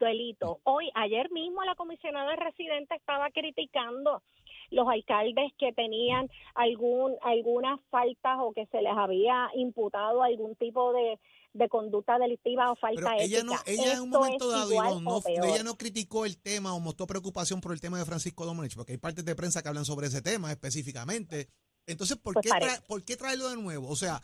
delitos. 0.00 0.58
Hoy, 0.64 0.90
ayer 0.94 1.30
mismo 1.30 1.62
la 1.62 1.76
comisionada 1.76 2.34
residente 2.34 2.96
estaba 2.96 3.30
criticando 3.30 4.22
los 4.70 4.86
alcaldes 4.88 5.52
que 5.58 5.72
tenían 5.72 6.30
algún 6.54 7.16
algunas 7.22 7.80
faltas 7.90 8.38
o 8.40 8.52
que 8.52 8.66
se 8.66 8.82
les 8.82 8.92
había 8.92 9.50
imputado 9.54 10.22
algún 10.22 10.54
tipo 10.56 10.92
de, 10.92 11.18
de 11.52 11.68
conducta 11.68 12.18
delictiva 12.18 12.70
o 12.70 12.76
falta 12.76 13.12
Pero 13.16 13.20
ella 13.20 13.42
no, 13.42 13.54
ella 13.66 13.94
en 13.94 14.00
un 14.00 14.10
momento 14.10 14.48
dado, 14.48 14.72
Ivonne, 14.72 15.02
no, 15.02 15.22
ella 15.44 15.62
no 15.62 15.76
criticó 15.76 16.24
el 16.24 16.38
tema 16.38 16.74
o 16.74 16.80
mostró 16.80 17.06
preocupación 17.06 17.60
por 17.60 17.72
el 17.72 17.80
tema 17.80 17.98
de 17.98 18.04
Francisco 18.04 18.44
Domenech, 18.44 18.74
porque 18.74 18.92
hay 18.92 18.98
partes 18.98 19.24
de 19.24 19.34
prensa 19.34 19.62
que 19.62 19.68
hablan 19.68 19.84
sobre 19.84 20.06
ese 20.06 20.22
tema 20.22 20.50
específicamente. 20.50 21.48
Entonces, 21.86 22.18
¿por, 22.18 22.34
Pues 22.34 22.44
qué, 22.44 22.82
¿por 22.86 23.02
qué 23.02 23.16
traerlo 23.16 23.48
de 23.48 23.56
nuevo? 23.56 23.88
O 23.88 23.96
sea, 23.96 24.20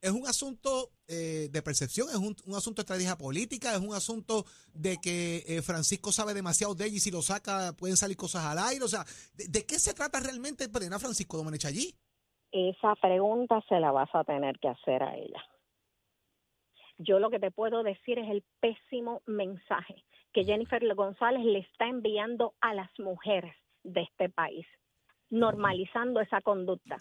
es 0.00 0.10
un 0.10 0.26
asunto 0.26 0.90
eh, 1.08 1.48
de 1.50 1.62
percepción, 1.62 2.08
es 2.08 2.16
un, 2.16 2.36
un 2.46 2.54
asunto 2.54 2.82
de 2.82 2.84
estrategia 2.84 3.16
política, 3.16 3.74
es 3.74 3.80
un 3.80 3.94
asunto 3.94 4.44
de 4.72 4.96
que 5.02 5.44
eh, 5.46 5.62
Francisco 5.62 6.12
sabe 6.12 6.34
demasiado 6.34 6.74
de 6.74 6.86
ella 6.86 6.96
y 6.96 7.00
si 7.00 7.10
lo 7.10 7.22
saca 7.22 7.72
pueden 7.76 7.96
salir 7.96 8.16
cosas 8.16 8.44
al 8.44 8.58
aire. 8.58 8.84
O 8.84 8.88
sea, 8.88 9.04
¿de, 9.34 9.48
de 9.48 9.66
qué 9.66 9.78
se 9.78 9.94
trata 9.94 10.20
realmente 10.20 10.68
poner 10.68 10.92
a 10.92 10.98
Francisco 10.98 11.36
Domenech 11.36 11.64
allí? 11.64 11.94
Esa 12.52 12.94
pregunta 12.96 13.62
se 13.68 13.78
la 13.80 13.92
vas 13.92 14.08
a 14.14 14.24
tener 14.24 14.58
que 14.58 14.68
hacer 14.68 15.02
a 15.02 15.16
ella. 15.16 15.42
Yo 16.98 17.18
lo 17.18 17.30
que 17.30 17.38
te 17.38 17.50
puedo 17.50 17.82
decir 17.82 18.18
es 18.18 18.28
el 18.30 18.42
pésimo 18.60 19.22
mensaje 19.26 20.04
que 20.32 20.44
Jennifer 20.44 20.82
González 20.94 21.44
le 21.44 21.60
está 21.60 21.86
enviando 21.86 22.54
a 22.60 22.74
las 22.74 22.90
mujeres 22.98 23.54
de 23.82 24.02
este 24.02 24.28
país, 24.28 24.66
normalizando 25.30 26.20
esa 26.20 26.40
conducta. 26.40 26.96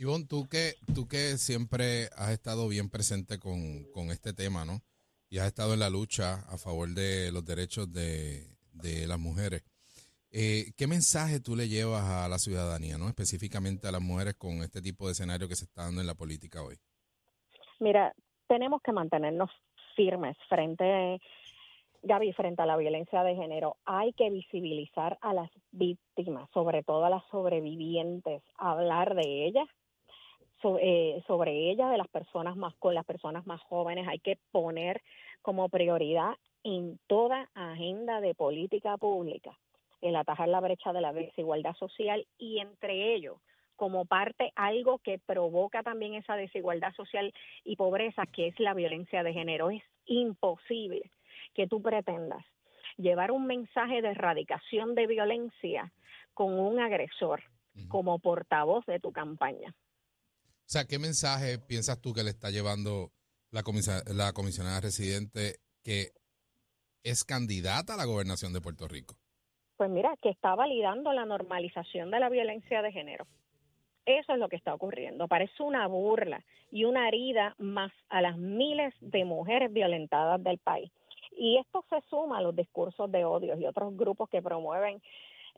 Ivonne, 0.00 0.24
tú 0.26 0.48
que, 0.48 0.76
tú 0.94 1.06
que 1.06 1.36
siempre 1.36 2.08
has 2.16 2.30
estado 2.30 2.66
bien 2.68 2.88
presente 2.88 3.38
con, 3.38 3.84
con 3.92 4.10
este 4.10 4.32
tema, 4.32 4.64
¿no? 4.64 4.80
Y 5.28 5.36
has 5.36 5.46
estado 5.46 5.74
en 5.74 5.80
la 5.80 5.90
lucha 5.90 6.36
a 6.48 6.56
favor 6.56 6.88
de 6.88 7.30
los 7.30 7.44
derechos 7.44 7.92
de, 7.92 8.46
de 8.72 9.06
las 9.06 9.18
mujeres. 9.18 9.62
Eh, 10.32 10.72
¿Qué 10.78 10.86
mensaje 10.86 11.38
tú 11.38 11.54
le 11.54 11.68
llevas 11.68 12.02
a 12.04 12.28
la 12.30 12.38
ciudadanía, 12.38 12.96
¿no? 12.96 13.08
Específicamente 13.08 13.88
a 13.88 13.92
las 13.92 14.00
mujeres 14.00 14.36
con 14.36 14.62
este 14.62 14.80
tipo 14.80 15.04
de 15.04 15.12
escenario 15.12 15.48
que 15.48 15.56
se 15.56 15.66
está 15.66 15.82
dando 15.82 16.00
en 16.00 16.06
la 16.06 16.14
política 16.14 16.62
hoy. 16.62 16.76
Mira, 17.78 18.14
tenemos 18.48 18.80
que 18.80 18.92
mantenernos 18.92 19.50
firmes 19.96 20.34
frente, 20.48 21.20
Gaby, 22.04 22.32
frente 22.32 22.62
a 22.62 22.66
la 22.66 22.78
violencia 22.78 23.22
de 23.22 23.36
género. 23.36 23.76
Hay 23.84 24.14
que 24.14 24.30
visibilizar 24.30 25.18
a 25.20 25.34
las 25.34 25.50
víctimas, 25.72 26.48
sobre 26.54 26.82
todo 26.84 27.04
a 27.04 27.10
las 27.10 27.22
sobrevivientes, 27.30 28.42
hablar 28.56 29.14
de 29.14 29.44
ellas, 29.46 29.68
so- 30.62 30.78
eh, 30.80 31.22
sobre 31.26 31.70
ellas, 31.70 31.90
de 31.90 31.98
las 31.98 32.08
personas 32.08 32.56
más 32.56 32.74
con 32.76 32.94
las 32.94 33.04
personas 33.04 33.46
más 33.46 33.60
jóvenes. 33.62 34.06
Hay 34.08 34.18
que 34.18 34.38
poner 34.52 35.02
como 35.42 35.68
prioridad 35.68 36.34
en 36.64 36.98
toda 37.06 37.48
agenda 37.54 38.20
de 38.20 38.34
política 38.34 38.96
pública 38.96 39.58
el 40.00 40.16
atajar 40.16 40.48
la 40.48 40.60
brecha 40.60 40.92
de 40.92 41.00
la 41.00 41.12
desigualdad 41.12 41.74
social 41.74 42.26
y 42.38 42.58
entre 42.60 43.14
ellos 43.14 43.36
como 43.76 44.04
parte 44.04 44.52
algo 44.56 44.98
que 44.98 45.18
provoca 45.18 45.82
también 45.82 46.14
esa 46.14 46.36
desigualdad 46.36 46.92
social 46.94 47.32
y 47.64 47.76
pobreza, 47.76 48.24
que 48.26 48.48
es 48.48 48.60
la 48.60 48.74
violencia 48.74 49.22
de 49.22 49.32
género. 49.32 49.70
Es 49.70 49.82
imposible 50.04 51.10
que 51.54 51.66
tú 51.66 51.80
pretendas 51.80 52.44
llevar 52.98 53.30
un 53.30 53.46
mensaje 53.46 54.02
de 54.02 54.08
erradicación 54.10 54.94
de 54.94 55.06
violencia 55.06 55.92
con 56.34 56.58
un 56.58 56.78
agresor 56.80 57.42
como 57.88 58.18
portavoz 58.18 58.84
de 58.86 59.00
tu 59.00 59.12
campaña. 59.12 59.74
O 60.70 60.72
sea, 60.72 60.84
¿qué 60.84 61.00
mensaje 61.00 61.58
piensas 61.58 62.00
tú 62.00 62.12
que 62.12 62.22
le 62.22 62.30
está 62.30 62.50
llevando 62.50 63.10
la, 63.50 63.64
la 64.14 64.32
comisionada 64.32 64.80
residente 64.80 65.56
que 65.82 66.10
es 67.02 67.24
candidata 67.24 67.94
a 67.94 67.96
la 67.96 68.04
gobernación 68.04 68.52
de 68.52 68.60
Puerto 68.60 68.86
Rico? 68.86 69.16
Pues 69.76 69.90
mira, 69.90 70.14
que 70.22 70.28
está 70.28 70.54
validando 70.54 71.12
la 71.12 71.24
normalización 71.24 72.12
de 72.12 72.20
la 72.20 72.28
violencia 72.28 72.82
de 72.82 72.92
género. 72.92 73.26
Eso 74.06 74.32
es 74.32 74.38
lo 74.38 74.48
que 74.48 74.54
está 74.54 74.72
ocurriendo. 74.72 75.26
Parece 75.26 75.60
una 75.60 75.88
burla 75.88 76.44
y 76.70 76.84
una 76.84 77.08
herida 77.08 77.56
más 77.58 77.90
a 78.08 78.22
las 78.22 78.38
miles 78.38 78.94
de 79.00 79.24
mujeres 79.24 79.72
violentadas 79.72 80.40
del 80.40 80.58
país. 80.58 80.92
Y 81.32 81.58
esto 81.58 81.84
se 81.90 82.00
suma 82.08 82.38
a 82.38 82.42
los 82.42 82.54
discursos 82.54 83.10
de 83.10 83.24
odio 83.24 83.58
y 83.58 83.66
otros 83.66 83.96
grupos 83.96 84.28
que 84.28 84.40
promueven 84.40 85.02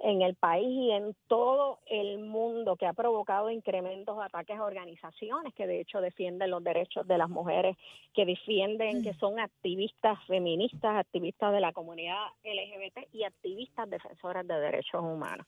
en 0.00 0.22
el 0.22 0.34
país 0.34 0.68
y 0.68 0.90
en 0.90 1.14
todo 1.28 1.80
el 1.86 2.18
mundo 2.18 2.76
que 2.76 2.86
ha 2.86 2.92
provocado 2.92 3.50
incrementos 3.50 4.16
de 4.16 4.24
ataques 4.24 4.58
a 4.58 4.64
organizaciones 4.64 5.54
que 5.54 5.66
de 5.66 5.80
hecho 5.80 6.00
defienden 6.00 6.50
los 6.50 6.62
derechos 6.62 7.06
de 7.06 7.18
las 7.18 7.28
mujeres, 7.28 7.76
que 8.14 8.24
defienden, 8.24 9.02
que 9.02 9.14
son 9.14 9.38
activistas 9.38 10.18
feministas, 10.26 10.96
activistas 10.96 11.52
de 11.52 11.60
la 11.60 11.72
comunidad 11.72 12.26
LGBT 12.44 13.08
y 13.12 13.24
activistas 13.24 13.88
defensoras 13.88 14.46
de 14.46 14.54
derechos 14.54 15.02
humanos. 15.02 15.46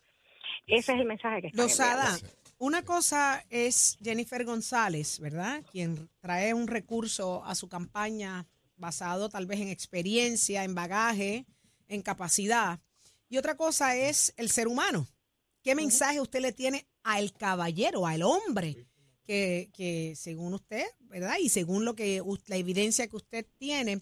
Ese 0.67 0.93
es 0.93 1.01
el 1.01 1.07
mensaje 1.07 1.43
que 1.43 1.47
está 1.49 1.63
Lozada, 1.63 2.17
una 2.59 2.83
cosa 2.83 3.45
es 3.51 3.99
Jennifer 4.03 4.45
González, 4.45 5.19
¿verdad? 5.21 5.63
Quien 5.71 6.09
trae 6.21 6.55
un 6.55 6.69
recurso 6.69 7.45
a 7.45 7.55
su 7.55 7.69
campaña 7.69 8.47
basado 8.77 9.29
tal 9.29 9.47
vez 9.47 9.61
en 9.61 9.69
experiencia, 9.69 10.65
en 10.65 10.75
bagaje, 10.75 11.47
en 11.89 12.03
capacidad. 12.03 12.81
Y 13.29 13.39
otra 13.39 13.57
cosa 13.57 13.97
es 13.97 14.33
el 14.37 14.51
ser 14.51 14.69
humano. 14.69 15.07
¿Qué 15.63 15.75
mensaje 15.75 16.21
usted 16.21 16.41
le 16.41 16.53
tiene 16.53 16.87
al 17.03 17.33
caballero, 17.33 18.07
al 18.07 18.23
hombre, 18.23 18.87
que, 19.25 19.71
que 19.73 20.15
según 20.17 20.55
usted, 20.55 20.85
¿verdad? 21.01 21.37
Y 21.41 21.49
según 21.49 21.85
lo 21.85 21.95
que 21.95 22.23
la 22.47 22.57
evidencia 22.57 23.07
que 23.09 23.17
usted 23.17 23.47
tiene, 23.59 24.01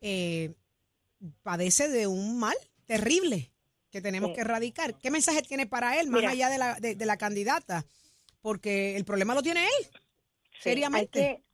eh, 0.00 0.54
padece 1.42 1.88
de 1.88 2.06
un 2.06 2.38
mal 2.38 2.56
terrible 2.86 3.52
que 3.90 4.00
tenemos 4.00 4.30
Sí. 4.30 4.34
que 4.36 4.40
erradicar. 4.42 4.94
¿Qué 4.98 5.10
mensaje 5.10 5.42
tiene 5.42 5.66
para 5.66 5.98
él, 6.00 6.08
más 6.08 6.20
Mira. 6.20 6.30
allá 6.32 6.48
de 6.48 6.58
la, 6.58 6.74
de, 6.80 6.94
de 6.94 7.06
la 7.06 7.16
candidata? 7.16 7.84
Porque 8.40 8.96
el 8.96 9.04
problema 9.04 9.34
lo 9.34 9.42
tiene 9.42 9.64
él. 9.64 9.84
Sí, 10.52 10.60
seriamente. 10.62 11.20
hay 11.20 11.36
que- 11.36 11.44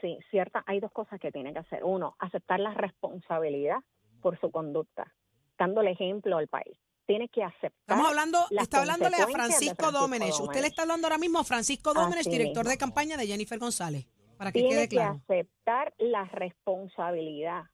sí, 0.00 0.18
cierta, 0.30 0.62
hay 0.66 0.80
dos 0.80 0.92
cosas 0.92 1.18
que 1.18 1.32
tiene 1.32 1.52
que 1.52 1.60
hacer. 1.60 1.82
Uno, 1.84 2.14
aceptar 2.18 2.60
la 2.60 2.74
responsabilidad 2.74 3.78
por 4.20 4.38
su 4.40 4.50
conducta, 4.50 5.12
dándole 5.58 5.92
ejemplo 5.92 6.38
al 6.38 6.48
país. 6.48 6.76
Tiene 7.06 7.28
que 7.28 7.42
aceptar. 7.42 7.72
Estamos 7.80 8.08
hablando, 8.08 8.38
las 8.50 8.64
está 8.64 8.80
hablándole 8.80 9.16
a 9.16 9.26
Francisco, 9.26 9.74
Francisco 9.76 9.92
Dómenes. 9.92 10.38
Usted 10.40 10.60
le 10.60 10.66
está 10.66 10.82
hablando 10.82 11.06
ahora 11.06 11.18
mismo 11.18 11.38
a 11.38 11.44
Francisco 11.44 11.94
Dómenes, 11.94 12.26
Así 12.26 12.30
director 12.30 12.64
mismo. 12.64 12.70
de 12.70 12.78
campaña 12.78 13.16
de 13.16 13.26
Jennifer 13.26 13.58
González, 13.58 14.06
para 14.36 14.52
que 14.52 14.60
tiene 14.60 14.74
quede 14.74 14.88
que 14.88 14.96
claro. 14.96 15.20
aceptar 15.24 15.94
la 15.98 16.24
responsabilidad 16.24 17.64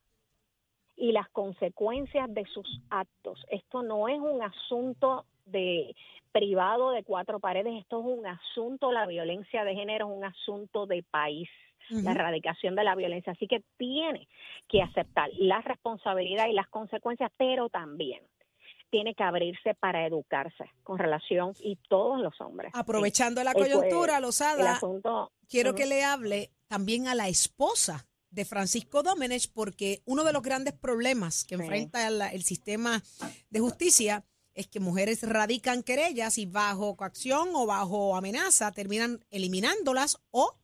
y 0.97 1.13
las 1.13 1.29
consecuencias 1.31 2.33
de 2.33 2.45
sus 2.47 2.81
actos. 2.91 3.45
Esto 3.51 3.83
no 3.83 4.09
es 4.09 4.21
un 4.21 4.41
asunto 4.43 5.27
de 5.47 5.95
privado 6.31 6.91
de 6.91 7.03
cuatro 7.03 7.41
paredes, 7.41 7.75
esto 7.81 8.01
es 8.01 8.07
un 8.19 8.27
asunto, 8.27 8.93
la 8.93 9.07
violencia 9.07 9.65
de 9.65 9.75
género 9.75 10.09
es 10.11 10.17
un 10.17 10.25
asunto 10.25 10.87
de 10.87 11.03
país. 11.03 11.49
La 11.91 12.13
erradicación 12.13 12.75
de 12.75 12.85
la 12.85 12.95
violencia. 12.95 13.33
Así 13.33 13.47
que 13.47 13.63
tiene 13.77 14.29
que 14.69 14.83
aceptar 14.83 15.29
la 15.39 15.61
responsabilidad 15.63 16.47
y 16.49 16.53
las 16.53 16.69
consecuencias, 16.69 17.31
pero 17.37 17.69
también 17.69 18.23
tiene 18.91 19.15
que 19.15 19.25
abrirse 19.25 19.75
para 19.75 20.07
educarse 20.07 20.71
con 20.85 20.99
relación 20.99 21.53
y 21.61 21.77
todos 21.89 22.21
los 22.21 22.41
hombres. 22.41 22.71
Aprovechando 22.75 23.43
la 23.43 23.51
Eh, 23.51 23.55
pues, 23.55 23.73
coyuntura, 23.75 24.17
el 24.19 24.23
Lozada, 24.23 24.79
quiero 25.49 25.75
que 25.75 25.87
le 25.87 26.05
hable 26.05 26.51
también 26.69 27.09
a 27.09 27.15
la 27.15 27.29
esposa 27.29 28.07
de 28.31 28.45
Francisco 28.45 29.03
Domenech, 29.03 29.53
porque 29.53 30.01
uno 30.07 30.25
de 30.25 30.33
los 30.33 30.43
grandes 30.43 30.75
problemas 30.75 31.45
que 31.45 31.57
Sí. 31.57 31.63
enfrenta 31.63 32.09
la- 32.11 32.33
el 32.33 32.43
sistema 32.45 33.01
de 33.51 33.61
justicia 33.61 34.25
es 34.55 34.69
que 34.69 34.79
mujeres 34.81 35.29
radican 35.29 35.83
querellas 35.83 36.39
y 36.39 36.47
bajo 36.47 36.97
coacción 36.97 37.49
o 37.55 37.67
bajo 37.67 38.17
amenaza 38.17 38.71
terminan 38.73 39.25
eliminándolas 39.31 40.21
o 40.31 40.55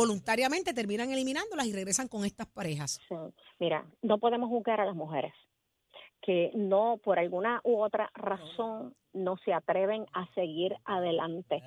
voluntariamente 0.00 0.72
terminan 0.72 1.10
eliminándolas 1.10 1.66
y 1.66 1.72
regresan 1.72 2.08
con 2.08 2.24
estas 2.24 2.46
parejas. 2.46 3.00
Sí. 3.08 3.14
Mira, 3.58 3.84
no 4.02 4.18
podemos 4.18 4.48
juzgar 4.48 4.80
a 4.80 4.86
las 4.86 4.94
mujeres 4.94 5.32
que 6.22 6.50
no, 6.54 6.98
por 7.02 7.18
alguna 7.18 7.60
u 7.64 7.80
otra 7.80 8.10
razón, 8.14 8.94
no 9.12 9.36
se 9.38 9.52
atreven 9.52 10.06
a 10.12 10.26
seguir 10.34 10.76
adelante. 10.84 11.62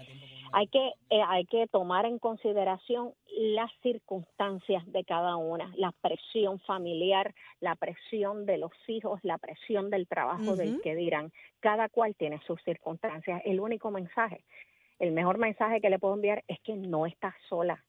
Hay 0.53 0.67
que, 0.67 0.91
eh, 1.09 1.21
hay 1.27 1.45
que 1.45 1.67
tomar 1.67 2.05
en 2.05 2.19
consideración 2.19 3.13
las 3.35 3.71
circunstancias 3.81 4.83
de 4.91 5.03
cada 5.03 5.35
una, 5.35 5.73
la 5.75 5.91
presión 5.91 6.59
familiar, 6.59 7.33
la 7.59 7.75
presión 7.75 8.45
de 8.45 8.59
los 8.59 8.71
hijos, 8.87 9.19
la 9.23 9.37
presión 9.39 9.89
del 9.89 10.07
trabajo 10.07 10.55
del 10.55 10.79
que 10.81 10.95
dirán. 10.95 11.31
Cada 11.59 11.89
cual 11.89 12.15
tiene 12.15 12.39
sus 12.45 12.61
circunstancias. 12.63 13.41
El 13.45 13.59
único 13.59 13.91
mensaje, 13.91 14.43
el 14.99 15.11
mejor 15.11 15.37
mensaje 15.39 15.81
que 15.81 15.89
le 15.89 15.99
puedo 15.99 16.13
enviar 16.13 16.43
es 16.47 16.59
que 16.61 16.75
no 16.75 17.05
está 17.05 17.35
sola, 17.49 17.83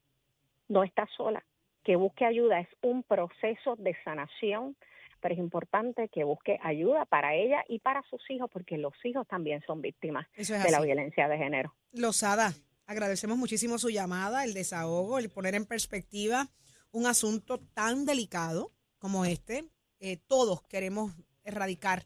no 0.69 0.83
está 0.85 1.07
sola 1.17 1.45
que 1.83 1.97
busque 1.97 2.25
ayuda 2.25 2.61
es 2.61 2.69
un 2.81 3.03
proceso 3.03 3.77
de 3.77 3.95
sanación, 4.05 4.75
pero 5.21 5.35
es 5.35 5.39
importante 5.41 6.09
que 6.09 6.25
busque 6.25 6.59
ayuda 6.63 7.05
para 7.05 7.35
ella 7.35 7.63
y 7.69 7.79
para 7.81 8.03
sus 8.09 8.23
hijos, 8.31 8.49
porque 8.51 8.79
los 8.79 8.95
hijos 9.05 9.27
también 9.29 9.63
son 9.67 9.83
víctimas 9.83 10.27
es 10.35 10.49
de 10.49 10.71
la 10.71 10.81
violencia 10.81 11.29
de 11.29 11.37
género. 11.37 11.75
Lozada, 11.93 12.55
agradecemos 12.87 13.37
muchísimo 13.37 13.79
su 13.79 13.91
llamada, 13.91 14.45
el 14.45 14.55
desahogo, 14.55 15.19
el 15.19 15.29
poner 15.31 15.55
en 15.55 15.67
perspectiva 15.67 16.49
un 16.91 17.07
asunto 17.07 17.59
tan 17.59 18.07
delicado 18.07 18.73
como 18.99 19.25
este. 19.27 19.65
Eh, 20.01 20.17
todos 20.27 20.63
queremos 20.63 21.13
erradicar 21.45 22.05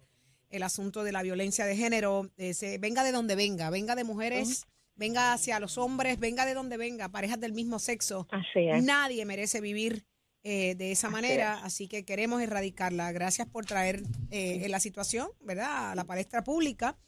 el 0.51 0.63
asunto 0.65 1.05
de 1.05 1.13
la 1.13 1.23
violencia 1.23 1.67
de 1.67 1.77
género, 1.77 2.31
eh, 2.37 2.55
se- 2.55 2.79
venga 2.79 3.05
de 3.05 3.13
donde 3.13 3.37
venga, 3.37 3.71
venga 3.71 3.95
de 3.95 4.03
mujeres, 4.05 4.67
venga 4.99 5.33
hacia 5.33 5.59
los 5.61 5.79
hombres, 5.79 6.19
venga 6.19 6.45
de 6.45 6.53
donde 6.53 6.77
venga, 6.77 7.09
parejas 7.09 7.41
del 7.41 7.53
mismo 7.53 7.79
sexo. 7.79 8.27
Así 8.31 8.69
es. 8.69 8.85
Nadie 8.85 9.25
merece 9.25 9.63
vivir 9.63 10.05
eh, 10.43 10.75
de 10.75 10.93
esa 10.93 11.07
Así 11.07 11.15
manera, 11.15 11.65
así 11.65 11.89
que 11.89 12.05
queremos 12.05 12.43
erradicarla. 12.43 13.11
Gracias 13.13 13.49
por 13.49 13.65
traer 13.65 14.03
eh, 14.31 14.69
la 14.69 14.81
situación, 14.81 15.29
¿verdad?, 15.41 15.93
a 15.93 15.95
la 15.95 16.05
palestra 16.05 16.45
pública 16.45 16.99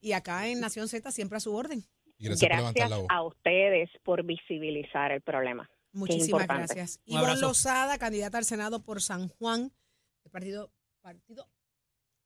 y 0.00 0.12
acá 0.12 0.46
en 0.46 0.60
Nación 0.60 0.88
Z 0.88 1.10
siempre 1.10 1.38
a 1.38 1.40
su 1.40 1.54
orden. 1.54 1.84
Y 2.18 2.28
gracias, 2.28 2.92
a 3.08 3.22
ustedes 3.22 3.90
por 4.02 4.24
visibilizar 4.24 5.12
el 5.12 5.22
problema. 5.22 5.70
Muchísimas 5.92 6.46
gracias. 6.46 7.00
Ivonne. 7.04 7.40
Lozada, 7.40 7.96
candidata 7.96 8.38
al 8.38 8.44
Senado 8.44 8.82
por 8.82 9.00
San 9.00 9.28
Juan, 9.28 9.72
del 10.22 10.30
Partido, 10.30 10.72
Partido 11.00 11.48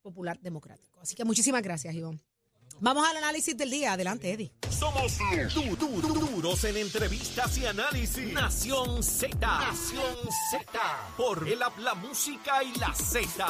Popular 0.01 0.39
Democrático. 0.39 0.99
Así 0.99 1.15
que 1.15 1.23
muchísimas 1.23 1.61
gracias, 1.61 1.93
Ivonne. 1.93 2.19
Vamos 2.83 3.07
al 3.07 3.15
análisis 3.15 3.55
del 3.55 3.69
día. 3.71 3.93
Adelante, 3.93 4.29
Eddie. 4.33 4.51
Somos 4.69 5.17
du- 5.53 5.75
du- 5.77 6.01
du- 6.01 6.13
duros 6.27 6.61
en 6.65 6.75
entrevistas 6.75 7.57
y 7.57 7.65
análisis. 7.65 8.33
Nación 8.33 9.01
Z. 9.01 9.37
Nación 9.39 10.03
Z. 10.51 10.65
Por 11.15 11.47
el 11.47 11.63
app, 11.63 11.77
la 11.79 11.95
música 11.95 12.61
y 12.61 12.77
la 12.77 12.93
Z. 12.93 13.47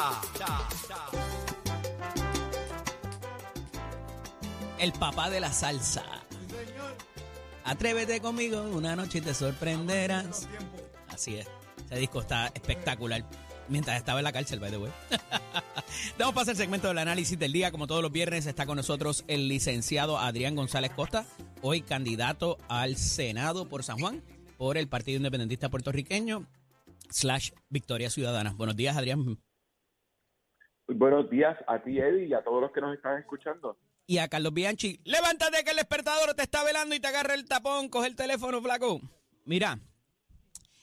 El 4.78 4.92
papá 4.92 5.28
de 5.30 5.40
la 5.40 5.52
salsa. 5.52 6.04
Atrévete 7.64 8.20
conmigo, 8.20 8.62
una 8.62 8.94
noche 8.94 9.18
y 9.18 9.20
te 9.20 9.34
sorprenderás. 9.34 10.46
Así 11.08 11.38
es. 11.38 11.48
Ese 11.86 11.96
disco 11.96 12.20
está 12.20 12.52
espectacular. 12.54 13.24
Mientras 13.68 13.96
estaba 13.96 14.20
en 14.20 14.24
la 14.24 14.32
cárcel, 14.32 14.60
by 14.60 14.70
the 14.70 14.76
way. 14.76 14.92
Damos 16.18 16.34
paso 16.34 16.50
al 16.50 16.56
segmento 16.56 16.88
del 16.88 16.98
análisis 16.98 17.38
del 17.38 17.52
día. 17.52 17.70
Como 17.70 17.86
todos 17.86 18.02
los 18.02 18.12
viernes, 18.12 18.46
está 18.46 18.66
con 18.66 18.76
nosotros 18.76 19.24
el 19.26 19.48
licenciado 19.48 20.18
Adrián 20.18 20.54
González 20.54 20.90
Costa, 20.92 21.24
hoy 21.62 21.80
candidato 21.80 22.58
al 22.68 22.96
Senado 22.96 23.68
por 23.68 23.82
San 23.82 23.98
Juan, 23.98 24.22
por 24.58 24.76
el 24.76 24.88
Partido 24.88 25.16
Independentista 25.16 25.70
Puertorriqueño, 25.70 26.46
slash 27.10 27.52
Victoria 27.70 28.10
Ciudadana. 28.10 28.52
Buenos 28.56 28.76
días, 28.76 28.96
Adrián. 28.96 29.38
Buenos 30.86 31.30
días 31.30 31.56
a 31.66 31.82
ti, 31.82 31.98
Eddie, 31.98 32.26
y 32.26 32.34
a 32.34 32.44
todos 32.44 32.60
los 32.60 32.72
que 32.72 32.82
nos 32.82 32.94
están 32.94 33.18
escuchando. 33.18 33.78
Y 34.06 34.18
a 34.18 34.28
Carlos 34.28 34.52
Bianchi, 34.52 35.00
levántate 35.04 35.64
que 35.64 35.70
el 35.70 35.76
despertador 35.76 36.34
te 36.34 36.42
está 36.42 36.62
velando 36.62 36.94
y 36.94 37.00
te 37.00 37.06
agarra 37.06 37.32
el 37.32 37.46
tapón, 37.46 37.88
coge 37.88 38.08
el 38.08 38.16
teléfono, 38.16 38.60
flaco. 38.60 39.00
Mira, 39.46 39.78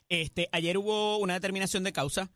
este, 0.10 0.50
ayer 0.52 0.78
hubo 0.80 1.17
una 1.17 1.36
determinación 1.36 1.84
de 1.84 1.94
causa 1.94 2.32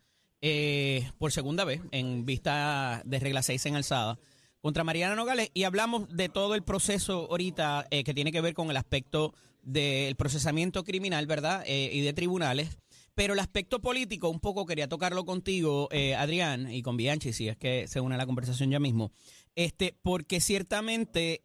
eh, 0.48 1.10
por 1.18 1.32
segunda 1.32 1.66
vez 1.66 1.82
en 1.90 2.24
vista 2.24 3.02
de 3.04 3.20
regla 3.20 3.42
6 3.42 3.66
en 3.66 3.76
alzada 3.76 4.20
contra 4.62 4.84
Mariana 4.84 5.16
Nogales 5.16 5.50
y 5.56 5.64
hablamos 5.64 6.08
de 6.16 6.30
todo 6.30 6.54
el 6.54 6.62
proceso 6.62 7.28
ahorita 7.32 7.88
eh, 7.90 8.04
que 8.04 8.14
tiene 8.14 8.32
que 8.32 8.42
ver 8.42 8.54
con 8.54 8.70
el 8.70 8.78
aspecto 8.78 9.34
del 9.64 10.16
procesamiento 10.16 10.84
criminal, 10.84 11.26
¿verdad? 11.26 11.64
Eh, 11.66 11.90
y 11.92 12.02
de 12.02 12.14
tribunales. 12.14 12.78
Pero 13.16 13.34
el 13.34 13.40
aspecto 13.40 13.82
político, 13.82 14.30
un 14.30 14.40
poco 14.40 14.68
quería 14.68 14.88
tocarlo 14.88 15.26
contigo, 15.26 15.88
eh, 15.92 16.14
Adrián, 16.14 16.72
y 16.72 16.84
con 16.84 16.96
Bianchi, 16.96 17.34
si 17.34 17.48
es 17.48 17.58
que 17.58 17.88
se 17.88 18.00
une 18.00 18.14
a 18.14 18.18
la 18.20 18.28
conversación 18.28 18.70
ya 18.70 18.80
mismo. 18.80 19.12
Este, 19.56 19.98
porque 20.04 20.42
ciertamente 20.42 21.44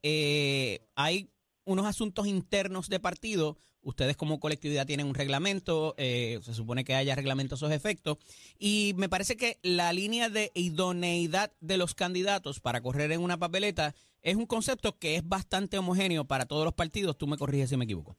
hay 0.94 1.30
unos 1.64 1.86
asuntos 1.86 2.26
internos 2.26 2.88
de 2.88 3.00
partido. 3.00 3.56
Ustedes 3.82 4.14
como 4.16 4.40
colectividad 4.40 4.86
tienen 4.86 5.06
un 5.06 5.14
reglamento, 5.14 5.94
eh, 5.96 6.38
se 6.42 6.52
supone 6.52 6.84
que 6.84 6.94
haya 6.94 7.14
reglamento 7.14 7.54
a 7.54 7.56
esos 7.56 7.72
efectos. 7.72 8.18
Y 8.58 8.92
me 8.98 9.08
parece 9.08 9.36
que 9.38 9.58
la 9.62 9.92
línea 9.94 10.28
de 10.28 10.50
idoneidad 10.54 11.50
de 11.60 11.78
los 11.78 11.94
candidatos 11.94 12.60
para 12.60 12.82
correr 12.82 13.10
en 13.12 13.22
una 13.22 13.38
papeleta 13.38 13.94
es 14.20 14.36
un 14.36 14.44
concepto 14.44 14.98
que 14.98 15.16
es 15.16 15.26
bastante 15.26 15.78
homogéneo 15.78 16.26
para 16.26 16.44
todos 16.44 16.64
los 16.66 16.74
partidos. 16.74 17.16
Tú 17.16 17.26
me 17.26 17.38
corriges 17.38 17.70
si 17.70 17.78
me 17.78 17.84
equivoco. 17.84 18.18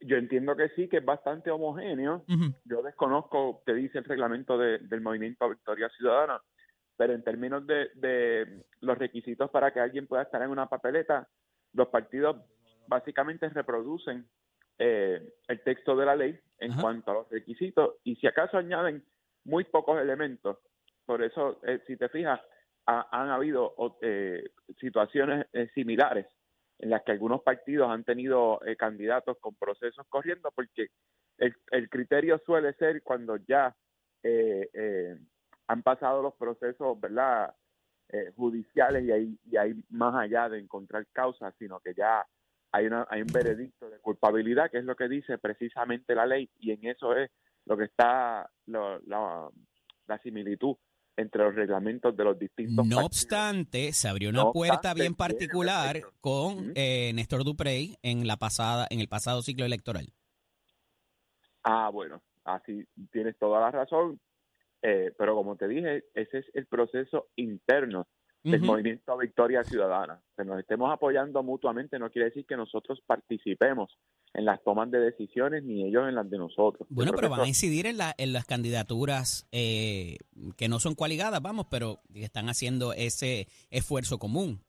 Yo 0.00 0.16
entiendo 0.16 0.54
que 0.56 0.68
sí, 0.76 0.88
que 0.88 0.98
es 0.98 1.04
bastante 1.04 1.50
homogéneo. 1.50 2.24
Yo 2.64 2.82
desconozco 2.82 3.62
qué 3.66 3.72
dice 3.74 3.98
el 3.98 4.04
reglamento 4.04 4.56
de- 4.58 4.78
del 4.78 5.00
Movimiento 5.00 5.48
Victoria 5.48 5.88
Ciudadana, 5.96 6.40
pero 6.96 7.14
en 7.14 7.24
términos 7.24 7.66
de, 7.66 7.88
de 7.96 8.62
los 8.80 8.96
requisitos 8.98 9.50
para 9.50 9.72
que 9.72 9.80
alguien 9.80 10.06
pueda 10.06 10.22
estar 10.22 10.40
en 10.42 10.50
una 10.50 10.68
papeleta, 10.68 11.28
los 11.72 11.88
partidos 11.88 12.36
básicamente 12.86 13.48
reproducen 13.48 14.28
eh, 14.78 15.34
el 15.48 15.62
texto 15.62 15.96
de 15.96 16.06
la 16.06 16.16
ley 16.16 16.38
en 16.58 16.72
Ajá. 16.72 16.80
cuanto 16.80 17.10
a 17.10 17.14
los 17.14 17.28
requisitos 17.30 17.96
y 18.04 18.16
si 18.16 18.26
acaso 18.26 18.56
añaden 18.56 19.04
muy 19.44 19.64
pocos 19.64 20.00
elementos. 20.00 20.58
Por 21.04 21.22
eso, 21.22 21.60
eh, 21.64 21.80
si 21.86 21.96
te 21.96 22.08
fijas, 22.08 22.40
ha- 22.86 23.08
han 23.10 23.30
habido 23.30 23.74
eh, 24.02 24.50
situaciones 24.80 25.46
eh, 25.52 25.68
similares 25.74 26.26
en 26.78 26.90
las 26.90 27.02
que 27.02 27.12
algunos 27.12 27.42
partidos 27.42 27.90
han 27.90 28.04
tenido 28.04 28.60
eh, 28.64 28.76
candidatos 28.76 29.36
con 29.40 29.54
procesos 29.56 30.06
corriendo 30.08 30.50
porque 30.54 30.88
el, 31.38 31.54
el 31.70 31.88
criterio 31.90 32.38
suele 32.46 32.72
ser 32.74 33.02
cuando 33.02 33.36
ya 33.36 33.74
han 35.68 35.82
pasado 35.82 36.22
los 36.22 36.34
procesos 36.34 36.98
verdad 37.00 37.54
Eh, 38.10 38.32
judiciales 38.36 39.04
y 39.04 39.12
hay, 39.12 39.38
y 39.50 39.56
hay 39.58 39.74
más 39.90 40.14
allá 40.14 40.48
de 40.48 40.58
encontrar 40.58 41.06
causas 41.12 41.54
sino 41.58 41.78
que 41.80 41.92
ya 41.92 42.26
hay 42.72 42.86
una 42.86 43.06
hay 43.10 43.20
un 43.20 43.26
veredicto 43.30 43.90
de 43.90 43.98
culpabilidad 43.98 44.70
que 44.70 44.78
es 44.78 44.84
lo 44.84 44.96
que 44.96 45.08
dice 45.08 45.36
precisamente 45.36 46.14
la 46.14 46.24
ley 46.24 46.48
y 46.58 46.70
en 46.70 46.86
eso 46.86 47.14
es 47.14 47.30
lo 47.66 47.76
que 47.76 47.84
está 47.84 48.48
lo- 48.64 48.98
la, 49.00 49.50
la 50.06 50.18
similitud 50.22 50.74
entre 51.18 51.44
los 51.44 51.54
reglamentos 51.54 52.16
de 52.16 52.24
los 52.24 52.38
distintos 52.38 52.76
No 52.86 52.96
partidos. 52.96 53.06
obstante, 53.06 53.92
se 53.92 54.08
abrió 54.08 54.30
una 54.30 54.44
No 54.44 54.52
puerta 54.52 54.76
obstante, 54.76 55.00
bien 55.02 55.14
particular 55.14 56.00
con 56.22 56.58
Ujú. 56.60 56.72
eh, 56.76 57.12
Néstor 57.14 57.44
Duprey 57.44 57.96
en 58.02 58.26
la 58.26 58.38
pasada, 58.38 58.86
en 58.88 59.00
el 59.00 59.08
pasado 59.08 59.42
ciclo 59.42 59.66
electoral. 59.66 60.06
Ah, 61.62 61.90
bueno, 61.92 62.22
así 62.44 62.86
tienes 63.12 63.36
toda 63.38 63.60
la 63.60 63.70
razón. 63.70 64.18
Eh, 64.82 65.12
pero 65.16 65.34
como 65.34 65.56
te 65.56 65.68
dije, 65.68 66.04
ese 66.14 66.38
es 66.38 66.46
el 66.54 66.66
proceso 66.66 67.28
interno 67.36 68.06
del 68.44 68.62
movimiento 68.62 69.16
Victoria 69.18 69.64
Ciudadana. 69.64 70.22
Que 70.36 70.44
nos 70.44 70.58
estemos 70.58 70.92
apoyando 70.92 71.42
mutuamente 71.42 71.98
no 71.98 72.10
quiere 72.10 72.26
decir 72.26 72.46
que 72.46 72.56
nosotros 72.56 73.00
participemos 73.06 73.98
en 74.34 74.44
las 74.44 74.62
tomas 74.62 74.90
de 74.90 75.00
decisiones 75.00 75.64
ni 75.64 75.86
ellos 75.86 76.08
en 76.08 76.14
las 76.14 76.30
de 76.30 76.38
nosotros. 76.38 76.86
Bueno, 76.90 77.12
pero 77.14 77.28
van 77.28 77.40
a 77.40 77.48
incidir 77.48 77.86
en, 77.86 77.98
la, 77.98 78.14
en 78.16 78.32
las 78.32 78.44
candidaturas 78.44 79.48
eh, 79.52 80.18
que 80.56 80.68
no 80.68 80.80
son 80.80 80.94
coaligadas, 80.94 81.42
vamos, 81.42 81.66
pero 81.70 82.00
están 82.14 82.48
haciendo 82.48 82.92
ese 82.92 83.48
esfuerzo 83.70 84.18
común. 84.18 84.60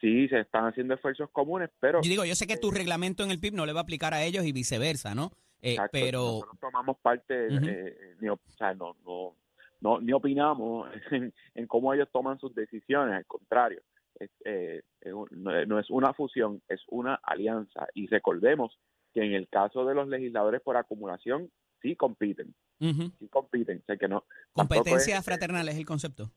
sí, 0.00 0.28
se 0.28 0.40
están 0.40 0.66
haciendo 0.66 0.94
esfuerzos 0.94 1.30
comunes, 1.30 1.70
pero 1.80 2.02
Yo 2.02 2.10
digo, 2.10 2.24
yo 2.24 2.34
sé 2.34 2.46
que 2.46 2.56
tu 2.56 2.70
reglamento 2.70 3.22
en 3.22 3.30
el 3.30 3.40
PIB 3.40 3.54
no 3.54 3.66
le 3.66 3.72
va 3.72 3.80
a 3.80 3.82
aplicar 3.84 4.12
a 4.12 4.24
ellos 4.24 4.44
y 4.44 4.52
viceversa, 4.52 5.14
¿no? 5.14 5.32
Eh, 5.62 5.72
Exacto, 5.72 5.90
pero, 5.92 6.20
nosotros 6.20 6.60
tomamos 6.60 6.98
parte, 6.98 7.48
Ujú. 7.48 7.66
eh, 7.66 8.16
ni, 8.20 8.28
o 8.28 8.38
sea, 8.56 8.74
no, 8.74 8.96
no, 9.04 9.36
no, 9.80 10.00
ni 10.00 10.12
opinamos 10.12 10.88
en, 11.12 11.32
en 11.54 11.66
cómo 11.66 11.92
ellos 11.94 12.08
toman 12.12 12.38
sus 12.38 12.54
decisiones, 12.54 13.14
al 13.14 13.26
contrario, 13.26 13.82
es, 14.20 14.30
eh, 14.44 14.82
es 15.00 15.12
un- 15.12 15.28
no, 15.30 15.64
no 15.66 15.78
es 15.78 15.90
una 15.90 16.12
fusión, 16.14 16.62
es 16.68 16.80
una 16.88 17.16
alianza. 17.22 17.86
Y 17.94 18.06
recordemos 18.08 18.78
que 19.12 19.22
en 19.24 19.32
el 19.32 19.48
caso 19.48 19.84
de 19.84 19.94
los 19.94 20.08
legisladores 20.08 20.60
por 20.60 20.76
acumulación, 20.76 21.50
sí 21.82 21.96
compiten, 21.96 22.54
ujú, 22.80 23.10
sí 23.18 23.28
compiten. 23.28 23.78
O 23.78 23.84
sea, 23.86 23.96
que 23.96 24.08
no, 24.08 24.24
competencia 24.52 25.18
es- 25.18 25.24
fraternal 25.24 25.68
es 25.68 25.76
el 25.76 25.86
concepto. 25.86 26.30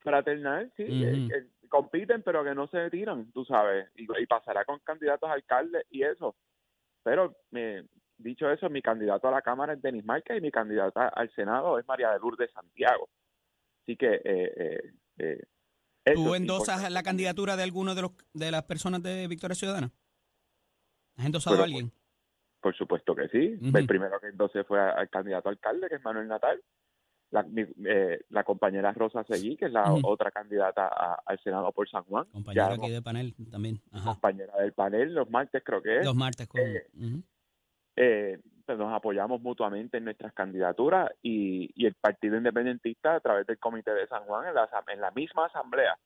fraternal, 0.00 0.72
sí, 0.76 0.84
eh, 0.86 1.28
eh, 1.34 1.46
compiten, 1.68 2.22
pero 2.22 2.44
que 2.44 2.54
no 2.54 2.68
se 2.68 2.90
tiran, 2.90 3.30
tú 3.32 3.44
sabes, 3.44 3.88
y, 3.96 4.04
y 4.22 4.26
pasará 4.26 4.64
con 4.64 4.78
candidatos 4.80 5.28
a 5.28 5.32
alcalde 5.32 5.84
y 5.90 6.02
eso. 6.04 6.36
Pero, 7.02 7.36
me, 7.50 7.84
dicho 8.18 8.50
eso, 8.50 8.68
mi 8.70 8.82
candidato 8.82 9.28
a 9.28 9.30
la 9.30 9.42
Cámara 9.42 9.74
es 9.74 9.82
Denis 9.82 10.04
Márquez 10.04 10.38
y 10.38 10.40
mi 10.40 10.50
candidata 10.50 11.08
al 11.08 11.30
Senado 11.34 11.78
es 11.78 11.86
María 11.86 12.10
de 12.10 12.18
Lourdes 12.18 12.50
Santiago. 12.52 13.08
Así 13.82 13.96
que, 13.96 14.14
eh, 14.24 14.92
eh, 15.18 15.42
eh, 16.04 16.14
¿Tú 16.14 16.34
endosas 16.34 16.90
la 16.90 17.02
candidatura 17.02 17.56
de 17.56 17.62
alguno 17.64 17.94
de 17.94 18.02
los 18.02 18.12
de 18.32 18.50
las 18.50 18.62
personas 18.64 19.02
de 19.02 19.26
Victoria 19.28 19.54
Ciudadana? 19.56 19.90
¿Has 21.16 21.26
endosado 21.26 21.54
Pero, 21.56 21.62
a 21.62 21.66
alguien? 21.66 21.92
Por 22.60 22.76
supuesto 22.76 23.14
que 23.14 23.28
sí. 23.28 23.58
El 23.74 23.86
primero 23.86 24.18
que 24.20 24.28
entonces 24.28 24.66
fue 24.66 24.80
al 24.80 25.08
candidato 25.08 25.48
alcalde, 25.48 25.88
que 25.88 25.96
es 25.96 26.04
Manuel 26.04 26.28
Natal. 26.28 26.60
La, 27.30 27.42
mi- 27.42 27.66
eh, 27.86 28.20
la 28.28 28.44
compañera 28.44 28.92
Rosa 28.92 29.24
Seguí, 29.24 29.56
que 29.56 29.66
es 29.66 29.72
la 29.72 29.92
otra 30.04 30.30
candidata 30.30 30.86
a- 30.86 31.20
al 31.26 31.40
Senado 31.42 31.72
por 31.72 31.88
San 31.88 32.04
Juan. 32.04 32.24
Compañero 32.26 32.68
Ya 32.68 32.74
aquí 32.74 32.90
de 32.90 33.02
panel 33.02 33.34
también. 33.50 33.80
Ajá. 33.90 34.10
compañera 34.12 34.56
del 34.58 34.72
panel, 34.72 35.12
los 35.14 35.28
martes 35.28 35.62
creo 35.64 35.82
que 35.82 35.98
es. 35.98 36.04
Los 36.04 36.14
martes 36.14 36.46
con... 36.46 36.60
Eh, 36.60 36.86
ujú. 36.94 37.22
Eh, 37.96 38.38
pues 38.64 38.78
nos 38.78 38.92
apoyamos 38.92 39.40
mutuamente 39.40 39.98
en 39.98 40.04
nuestras 40.04 40.32
candidaturas 40.34 41.10
y, 41.22 41.70
y 41.74 41.86
el 41.86 41.94
Partido 41.94 42.36
Independentista 42.36 43.14
a 43.14 43.20
través 43.20 43.46
del 43.46 43.58
Comité 43.58 43.92
de 43.92 44.06
San 44.08 44.24
Juan 44.24 44.48
en 44.48 44.54
la, 44.54 44.68
en 44.88 45.00
la 45.00 45.10
misma 45.12 45.46
asamblea 45.46 45.96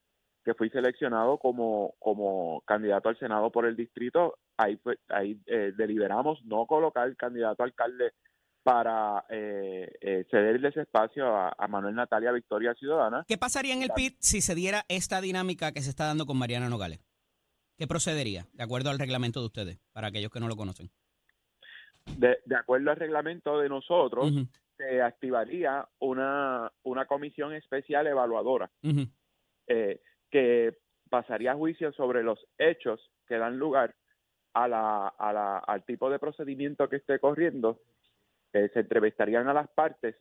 que 0.45 0.55
fui 0.55 0.71
seleccionado 0.71 1.39
como, 1.39 1.95
como 1.99 2.63
candidato 2.67 3.09
al 3.09 3.19
Senado 3.19 3.51
por 3.51 3.67
el 3.67 3.77
distrito, 3.77 4.39
ahí, 4.57 4.77
fue, 4.77 4.99
ahí 5.09 5.39
eh, 5.47 5.73
deliberamos 5.77 6.43
no 6.45 6.67
colocar 6.67 7.07
el 7.09 7.17
candidato 7.17 7.63
a 7.63 7.67
alcalde 7.67 8.13
para 8.63 9.25
eh, 9.31 9.91
eh, 10.01 10.27
cederle 10.31 10.69
ese 10.69 10.83
espacio 10.83 11.27
a, 11.27 11.55
a 11.57 11.69
Manuel 11.69 11.95
Natalia 11.95 12.33
Victoria 12.33 12.75
Ciudadana. 12.75 13.25
¿Qué 13.27 13.39
pasaría 13.39 13.75
en 13.75 13.83
el 13.83 13.91
PIT 13.91 14.17
si 14.21 14.41
se 14.41 14.55
diera 14.55 14.85
esta 14.89 15.21
dinámica 15.21 15.73
que 15.73 15.83
se 15.83 15.91
está 15.91 16.07
dando 16.07 16.27
con 16.27 16.39
Mariana 16.39 16.69
Nogales? 16.69 17.01
¿Qué 17.77 17.87
procedería, 17.87 18.47
de 18.53 18.63
acuerdo 18.63 18.91
al 18.91 18.99
reglamento 18.99 19.41
de 19.41 19.47
ustedes, 19.47 19.79
para 19.93 20.09
aquellos 20.09 20.31
que 20.31 20.41
no 20.41 20.49
lo 20.49 20.57
conocen? 20.57 20.91
De, 22.17 22.39
de 22.45 22.57
acuerdo 22.57 22.91
al 22.91 22.97
reglamento 22.97 23.59
de 23.61 23.69
nosotros, 23.69 24.31
se 24.77 25.03
activaría 25.03 25.87
una, 25.99 26.71
una 26.85 27.05
comisión 27.07 27.53
especial 27.55 28.07
evaluadora. 28.07 28.71
eh, 29.67 30.01
que 30.31 30.77
pasaría 31.09 31.53
a 31.53 31.57
juicio 31.57 31.93
sobre 31.93 32.23
los 32.23 32.39
hechos 32.59 33.11
que 33.27 33.37
dan 33.37 33.59
lugar 33.59 33.95
a 34.55 34.67
la, 34.69 35.09
a 35.09 35.33
la, 35.33 35.59
al 35.59 35.85
tipo 35.85 36.09
de 36.11 36.19
procedimiento 36.19 36.89
que 36.89 36.97
esté 36.97 37.19
corriendo. 37.19 37.81
Eh, 38.53 38.69
se 38.73 38.81
entrevistarían 38.81 39.49
a 39.49 39.53
las 39.55 39.69
partes 39.69 40.17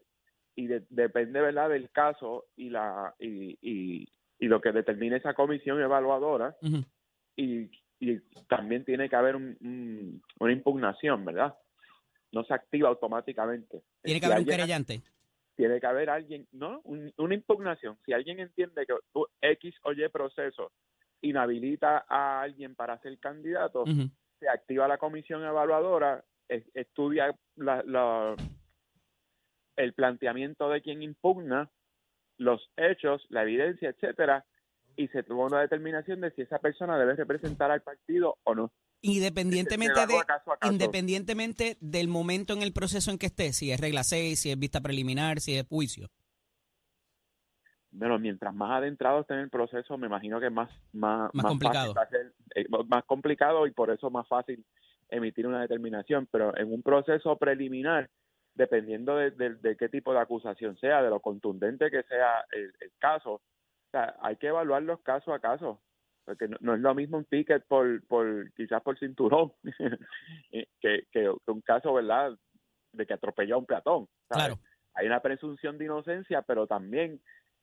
y 0.55 0.67
de- 0.67 0.85
depende 0.89 1.41
verdad 1.41 1.69
del 1.69 1.89
caso 1.91 2.45
y 2.55 2.69
la 2.69 3.15
y, 3.19 3.57
y, 3.61 4.07
y 4.39 4.47
lo 4.47 4.61
que 4.61 4.71
determine 4.71 5.15
esa 5.17 5.33
comisión 5.33 5.79
evaluadora 5.81 6.55
y, 7.35 7.69
y 7.99 8.19
también 8.47 8.83
tiene 8.85 9.09
que 9.09 9.15
haber 9.15 9.35
un- 9.35 9.57
un- 9.61 10.21
una 10.39 10.51
impugnación, 10.51 11.23
¿verdad? 11.25 11.55
No 12.31 12.43
se 12.43 12.53
activa 12.53 12.89
automáticamente. 12.89 13.81
Tiene 14.03 14.19
que 14.19 14.25
Si 14.27 14.31
haber 14.31 14.37
un 14.37 14.41
alguien- 14.43 14.57
querellante. 14.57 15.01
tiene 15.55 15.79
que 15.79 15.87
haber 15.87 16.09
alguien, 16.09 16.47
¿no? 16.51 16.79
Un- 16.83 17.11
una 17.17 17.33
impugnación. 17.33 17.97
Si 18.05 18.13
alguien 18.13 18.39
entiende 18.39 18.85
que 18.85 18.93
X 19.41 19.75
o 19.83 19.91
Y 19.93 20.07
proceso 20.09 20.71
inhabilita 21.21 22.05
a 22.07 22.41
alguien 22.41 22.75
para 22.75 22.97
ser 22.99 23.17
candidato, 23.19 23.83
se 24.39 24.47
activa 24.47 24.87
la 24.87 24.97
comisión 24.97 25.43
evaluadora, 25.43 26.23
es- 26.47 26.69
estudia 26.73 27.35
la- 27.55 27.83
la- 27.83 28.35
el 29.75 29.93
planteamiento 29.93 30.69
de 30.69 30.81
quien 30.81 31.01
impugna, 31.03 31.69
los 32.37 32.69
hechos, 32.77 33.25
la 33.29 33.43
evidencia, 33.43 33.89
etcétera, 33.89 34.45
y 34.95 35.07
se 35.09 35.23
toma 35.23 35.45
una 35.45 35.61
determinación 35.61 36.21
de 36.21 36.31
si 36.31 36.41
esa 36.41 36.59
persona 36.59 36.97
debe 36.97 37.15
representar 37.15 37.71
al 37.71 37.81
partido 37.81 38.37
o 38.43 38.55
no. 38.55 38.71
Independientemente 39.01 39.99
de, 40.07 40.23
caso 40.25 40.51
a 40.51 40.57
caso. 40.57 40.71
independientemente 40.73 41.77
del 41.79 42.07
momento 42.07 42.53
en 42.53 42.62
el 42.62 42.73
proceso 42.73 43.12
en 43.12 43.17
que 43.17 43.27
esté, 43.27 43.53
si 43.53 43.71
es 43.71 43.79
regla 43.79 44.03
6, 44.03 44.39
si 44.39 44.51
es 44.51 44.59
vista 44.59 44.81
preliminar, 44.81 45.39
si 45.39 45.55
es 45.55 45.65
juicio. 45.67 46.09
Bueno, 47.91 48.19
mientras 48.19 48.53
más 48.53 48.71
adentrado 48.77 49.21
esté 49.21 49.33
en 49.33 49.39
el 49.41 49.49
proceso, 49.49 49.97
me 49.97 50.07
imagino 50.07 50.39
que 50.39 50.45
es 50.47 50.51
más, 50.51 50.69
más, 50.93 51.33
Más 51.33 51.45
complicado. 51.45 51.93
eh, 52.55 52.65
más 52.88 53.03
complicado 53.05 53.65
y 53.65 53.71
por 53.71 53.89
eso 53.89 54.12
más 54.12 54.27
fácil 54.27 54.63
emitir 55.09 55.47
una 55.47 55.62
determinación. 55.62 56.27
Pero 56.31 56.55
en 56.55 56.71
un 56.71 56.83
proceso 56.83 57.35
preliminar, 57.38 58.09
dependiendo 58.53 59.15
de, 59.15 59.31
de- 59.31 59.55
de 59.55 59.75
qué 59.75 59.89
tipo 59.89 60.13
de 60.13 60.19
acusación 60.19 60.77
sea, 60.77 61.01
de 61.01 61.09
lo 61.09 61.19
contundente 61.19 61.89
que 61.89 62.03
sea 62.03 62.45
el, 62.51 62.71
el 62.79 62.91
caso, 62.99 63.33
o 63.35 63.41
sea, 63.91 64.15
hay 64.21 64.35
que 64.35 64.47
evaluar 64.47 64.83
los 64.83 64.99
casos 65.01 65.33
a 65.33 65.39
caso. 65.39 65.81
Porque 66.29 66.47
no, 66.47 66.57
no 66.61 66.75
es 66.75 66.79
lo 66.79 66.93
mismo 66.93 67.17
un 67.17 67.25
ticket 67.25 67.65
por, 67.65 68.05
por 68.05 68.53
quizás 68.53 68.83
por 68.83 68.99
cinturón 68.99 69.51
eh, 70.51 70.67
que, 70.79 71.07
que, 71.11 71.27
un 71.47 71.61
caso, 71.61 71.91
¿verdad?, 71.91 72.37
de 72.93 73.07
que 73.07 73.13
atropelló 73.15 73.55
a 73.55 73.57
un 73.57 73.65
peatón. 73.65 74.07
¿sabes? 74.29 74.45
Claro. 74.45 74.59
hay 74.93 75.07
una 75.07 75.21
presunción 75.21 75.79
de 75.79 75.85
inocencia, 75.85 76.43
pero 76.43 76.67
también, 76.67 77.19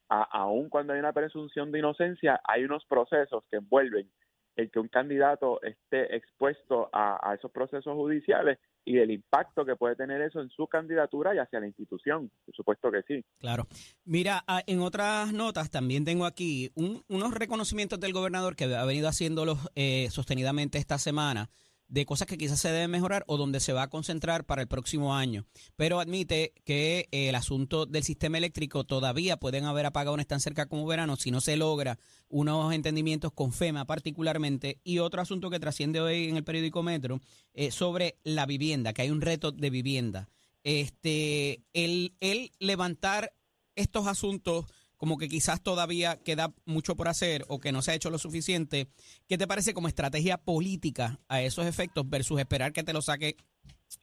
a- 0.08 0.24
aun 0.32 0.68
cuando 0.68 0.94
hay 0.94 0.98
una 0.98 1.12
presunción 1.12 1.70
de 1.70 1.78
inocencia, 1.78 2.40
hay 2.42 2.64
unos 2.64 2.84
procesos 2.86 3.44
que 3.48 3.58
envuelven 3.58 4.10
el 4.56 4.70
que 4.70 4.78
un 4.78 4.88
candidato 4.88 5.62
esté 5.62 6.16
expuesto 6.16 6.88
a, 6.92 7.34
esos 7.34 7.50
procesos 7.50 7.94
judiciales 7.94 8.58
y 8.84 8.94
del 8.94 9.10
impacto 9.10 9.64
que 9.64 9.76
puede 9.76 9.96
tener 9.96 10.22
eso 10.22 10.40
en 10.40 10.48
su 10.48 10.66
candidatura 10.66 11.34
y 11.34 11.38
hacia 11.38 11.60
la 11.60 11.66
institución. 11.66 12.30
Por 12.44 12.54
supuesto 12.54 12.90
que 12.90 13.02
sí. 13.02 13.24
Claro. 13.38 13.66
Mira, 14.04 14.44
ah, 14.46 14.62
en 14.66 14.80
otras 14.80 15.32
notas 15.32 15.70
también 15.70 16.04
tengo 16.04 16.24
aquí 16.24 16.70
un- 16.74 17.02
unos 17.08 17.34
reconocimientos 17.34 18.00
del 18.00 18.12
gobernador 18.12 18.56
que 18.56 18.64
ha 18.64 18.84
venido 18.84 19.08
haciéndolos 19.08 19.58
eh, 19.74 20.08
sostenidamente 20.10 20.78
esta 20.78 20.98
semana 20.98 21.50
de 21.88 22.04
cosas 22.04 22.26
que 22.26 22.38
quizás 22.38 22.60
se 22.60 22.70
deben 22.70 22.90
mejorar 22.90 23.24
o 23.26 23.36
donde 23.36 23.60
se 23.60 23.72
va 23.72 23.82
a 23.82 23.90
concentrar 23.90 24.44
para 24.44 24.62
el 24.62 24.68
próximo 24.68 25.14
año. 25.14 25.46
Pero 25.76 26.00
admite 26.00 26.52
que 26.64 27.08
eh, 27.10 27.28
el 27.28 27.34
asunto 27.34 27.86
del 27.86 28.02
sistema 28.02 28.38
eléctrico 28.38 28.84
todavía 28.84 29.36
pueden 29.36 29.64
haber 29.64 29.86
apagones 29.86 30.26
tan 30.26 30.40
cerca 30.40 30.66
como 30.66 30.86
verano 30.86 31.16
si 31.16 31.30
no 31.30 31.40
se 31.40 31.56
logra 31.56 31.98
unos 32.28 32.72
entendimientos 32.72 33.32
con 33.32 33.52
FEMA 33.52 33.84
particularmente. 33.84 34.80
Y 34.84 34.98
otro 34.98 35.22
asunto 35.22 35.50
que 35.50 35.60
trasciende 35.60 36.00
hoy 36.00 36.28
en 36.28 36.36
el 36.36 36.44
periódico 36.44 36.82
Metro 36.82 37.20
eh, 37.54 37.70
sobre 37.70 38.18
la 38.24 38.46
vivienda, 38.46 38.92
que 38.92 39.02
hay 39.02 39.10
un 39.10 39.20
reto 39.20 39.52
de 39.52 39.70
vivienda. 39.70 40.28
Este, 40.64 41.62
el 41.72 42.12
levantar 42.58 43.32
estos 43.76 44.06
asuntos 44.06 44.64
como 44.96 45.18
que 45.18 45.28
quizás 45.28 45.62
todavía 45.62 46.16
queda 46.16 46.54
mucho 46.64 46.96
por 46.96 47.08
hacer 47.08 47.44
o 47.48 47.58
que 47.58 47.72
no 47.72 47.82
se 47.82 47.92
ha 47.92 47.94
hecho 47.94 48.10
lo 48.10 48.18
suficiente, 48.18 48.88
¿qué 49.28 49.38
te 49.38 49.46
parece 49.46 49.74
como 49.74 49.88
estrategia 49.88 50.38
política 50.38 51.18
a 51.28 51.42
esos 51.42 51.66
efectos 51.66 52.08
versus 52.08 52.40
esperar 52.40 52.72
que 52.72 52.82
te 52.82 52.92
lo 52.92 53.02
saque 53.02 53.36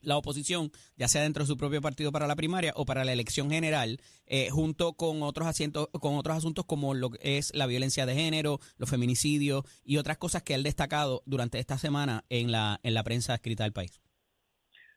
la 0.02 0.18
oposición, 0.18 0.72
ya 0.96 1.08
sea 1.08 1.24
dentro 1.24 1.44
de 1.44 1.48
su 1.48 1.58
propio 1.58 1.82
partido 1.82 2.12
para 2.12 2.28
la 2.28 2.36
primaria 2.36 2.74
o 2.76 2.86
para 2.86 3.04
la 3.04 3.14
elección 3.14 3.50
general, 3.50 3.98
eh, 4.26 4.50
junto 4.50 4.94
con 4.94 5.24
otros 5.24 5.48
asientos, 5.48 5.90
con 6.00 6.16
otros 6.16 6.38
asuntos 6.38 6.66
como 6.66 6.94
lo 6.94 7.10
que 7.10 7.38
es 7.38 7.54
la 7.54 7.68
violencia 7.68 8.06
de 8.06 8.16
género, 8.16 8.60
los 8.78 8.90
feminicidios 8.90 9.64
y 9.84 9.98
otras 9.98 10.18
cosas 10.18 10.44
que 10.44 10.54
él 10.54 10.64
destacado 10.64 11.22
durante 11.26 11.60
esta 11.60 11.78
semana 11.78 12.24
en 12.30 12.52
la 12.52 12.80
en 12.84 12.94
la 12.94 13.04
prensa 13.04 13.34
escrita 13.34 13.64
del 13.64 13.74
país. 13.74 14.02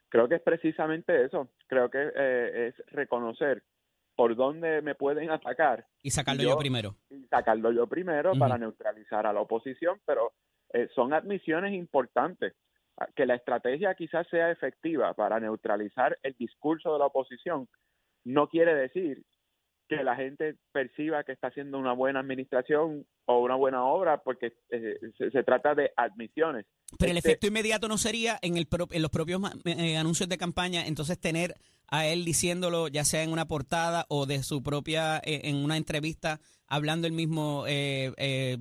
Creo 0.08 0.28
que 0.28 0.36
es 0.36 0.42
precisamente 0.42 1.24
eso. 1.24 1.48
Creo 1.66 1.90
que 1.90 1.98
eh, 1.98 2.68
es 2.68 2.86
reconocer 2.92 3.62
por 4.16 4.34
dónde 4.34 4.80
me 4.82 4.94
pueden 4.94 5.30
atacar 5.30 5.86
Y 6.02 6.10
sacarlo 6.10 6.42
yo, 6.42 6.48
yo- 6.50 6.58
primero. 6.58 6.96
y 7.10 7.24
sacarlo 7.28 7.70
yo 7.72 7.86
primero 7.86 8.32
para 8.38 8.56
neutralizar 8.58 9.26
a 9.26 9.32
la 9.32 9.40
oposición, 9.42 10.00
pero 10.06 10.32
eh, 10.72 10.88
son 10.94 11.12
admisiones 11.12 11.74
importantes. 11.74 12.54
Ah, 12.98 13.06
Que 13.14 13.26
la 13.26 13.34
estrategia 13.34 13.94
quizás 13.94 14.26
sea 14.28 14.50
efectiva 14.50 15.12
para 15.14 15.38
neutralizar 15.38 16.18
el 16.22 16.34
discurso 16.38 16.92
de 16.94 16.98
la 16.98 17.06
oposición 17.06 17.68
no 18.24 18.48
quiere 18.48 18.74
decir 18.74 19.22
que 19.88 20.02
la 20.02 20.16
gente 20.16 20.56
perciba 20.72 21.22
que 21.22 21.30
está 21.32 21.46
haciendo 21.46 21.78
una 21.78 21.92
buena 21.92 22.18
administración 22.18 23.06
o 23.26 23.38
una 23.40 23.54
buena 23.54 23.84
obra, 23.84 24.20
porque 24.24 24.54
eh, 24.70 24.98
se, 25.16 25.30
se 25.30 25.42
trata 25.44 25.76
de 25.76 25.92
admisiones. 25.96 26.66
Pero 26.98 27.12
el 27.12 27.18
Este- 27.18 27.28
efecto 27.30 27.46
inmediato 27.46 27.86
no 27.86 27.96
sería 27.98 28.36
en, 28.42 28.56
el 28.56 28.66
pro- 28.66 28.88
en 28.90 29.02
los 29.02 29.10
propios 29.12 29.40
eh, 29.64 29.96
anuncios 29.96 30.28
de 30.28 30.38
campaña, 30.38 30.86
entonces 30.86 31.20
tener 31.20 31.54
a 31.88 32.06
él 32.06 32.24
diciéndolo, 32.24 32.88
ya 32.88 33.04
sea 33.04 33.22
en 33.22 33.30
una 33.30 33.46
portada 33.48 34.06
o 34.08 34.26
de 34.26 34.42
su 34.42 34.62
propia, 34.62 35.18
eh, 35.24 35.42
en 35.44 35.56
una 35.56 35.76
entrevista, 35.76 36.40
hablando 36.66 37.06
él 37.06 37.12
mismo, 37.12 37.64
eh, 37.66 38.12
eh, 38.16 38.58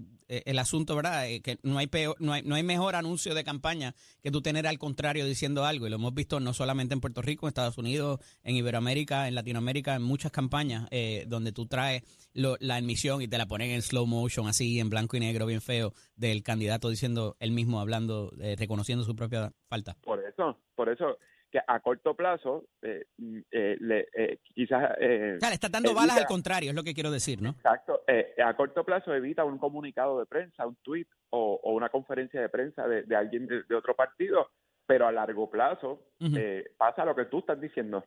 el 0.47 0.57
asunto, 0.57 0.95
¿verdad? 0.95 1.29
Eh, 1.29 1.41
que 1.41 1.59
no 1.61 1.77
hay, 1.77 1.85
peor, 1.85 2.15
no, 2.19 2.33
hay, 2.33 2.41
no 2.41 2.55
hay 2.55 2.63
mejor 2.63 2.95
anuncio 2.95 3.35
de 3.35 3.43
campaña 3.43 3.93
que 4.23 4.31
tú 4.31 4.41
tener 4.41 4.65
al 4.65 4.79
contrario 4.79 5.23
diciendo 5.25 5.65
algo. 5.65 5.85
Y 5.85 5.91
lo 5.91 5.97
hemos 5.97 6.15
visto 6.15 6.39
no 6.39 6.51
solamente 6.51 6.95
en 6.95 6.99
Puerto 7.01 7.21
Rico, 7.21 7.45
en 7.45 7.49
Estados 7.49 7.77
Unidos, 7.77 8.19
en 8.43 8.55
Iberoamérica, 8.55 9.27
en 9.27 9.35
Latinoamérica, 9.35 9.93
en 9.95 10.01
muchas 10.01 10.31
campañas 10.31 10.87
eh, 10.89 11.25
donde 11.27 11.51
tú 11.51 11.67
traes 11.67 12.01
lo- 12.33 12.57
la 12.59 12.75
admisión 12.77 13.21
y 13.21 13.27
te 13.27 13.37
la 13.37 13.45
ponen 13.45 13.69
en 13.69 13.83
slow 13.83 14.07
motion, 14.07 14.47
así, 14.47 14.79
en 14.79 14.89
blanco 14.89 15.15
y 15.15 15.19
negro, 15.19 15.45
bien 15.45 15.61
feo, 15.61 15.93
del 16.15 16.41
candidato 16.41 16.89
diciendo 16.89 17.37
él 17.39 17.51
mismo, 17.51 17.79
hablando, 17.79 18.31
reconociendo 18.57 19.05
su 19.05 19.15
propia 19.15 19.53
falta. 19.67 19.95
Por 20.01 20.23
eso, 20.23 20.57
por 20.75 20.89
eso 20.89 21.17
que 21.55 21.61
a 21.65 21.79
corto 21.79 22.13
plazo, 22.15 22.65
eh, 22.81 23.05
mm, 23.17 23.39
eh, 23.51 23.77
le, 23.79 24.07
eh, 24.13 24.39
quizás... 24.53 24.91
eh, 24.99 25.35
O 25.37 25.39
sea, 25.39 25.49
le 25.49 25.55
estás 25.55 25.71
dando 25.71 25.89
evita- 25.91 26.01
balas 26.01 26.17
al 26.17 26.25
contrario, 26.25 26.69
es 26.71 26.75
lo 26.75 26.83
que 26.83 26.93
quiero 26.93 27.11
decir, 27.11 27.41
¿no? 27.41 27.51
Exacto. 27.51 28.01
A 28.43 28.55
corto 28.55 28.83
plazo 28.83 29.13
evita 29.13 29.45
un 29.45 29.57
comunicado 29.57 30.19
de 30.19 30.25
prensa, 30.25 30.67
un 30.67 30.75
tweet 30.83 31.07
o, 31.29 31.59
o 31.63 31.73
una 31.73 31.89
conferencia 31.89 32.41
de 32.41 32.49
prensa 32.49 32.87
de, 32.87 33.03
de 33.03 33.15
alguien 33.15 33.47
de, 33.47 33.63
de 33.63 33.75
otro 33.75 33.95
partido, 33.95 34.49
pero 34.85 35.07
a 35.07 35.11
largo 35.11 35.49
plazo 35.49 36.03
eh, 36.19 36.65
pasa 36.77 37.05
lo 37.05 37.15
que 37.15 37.25
tú 37.25 37.39
estás 37.39 37.59
diciendo. 37.61 38.03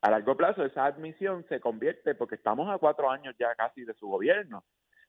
A 0.00 0.10
largo 0.10 0.36
plazo 0.36 0.64
esa 0.64 0.86
admisión 0.86 1.44
se 1.48 1.60
convierte, 1.60 2.14
porque 2.14 2.36
estamos 2.36 2.72
a 2.72 2.78
cuatro 2.78 3.10
años 3.10 3.34
ya 3.38 3.54
casi 3.54 3.84
de 3.84 3.94
su 3.94 4.06
gobierno. 4.08 4.64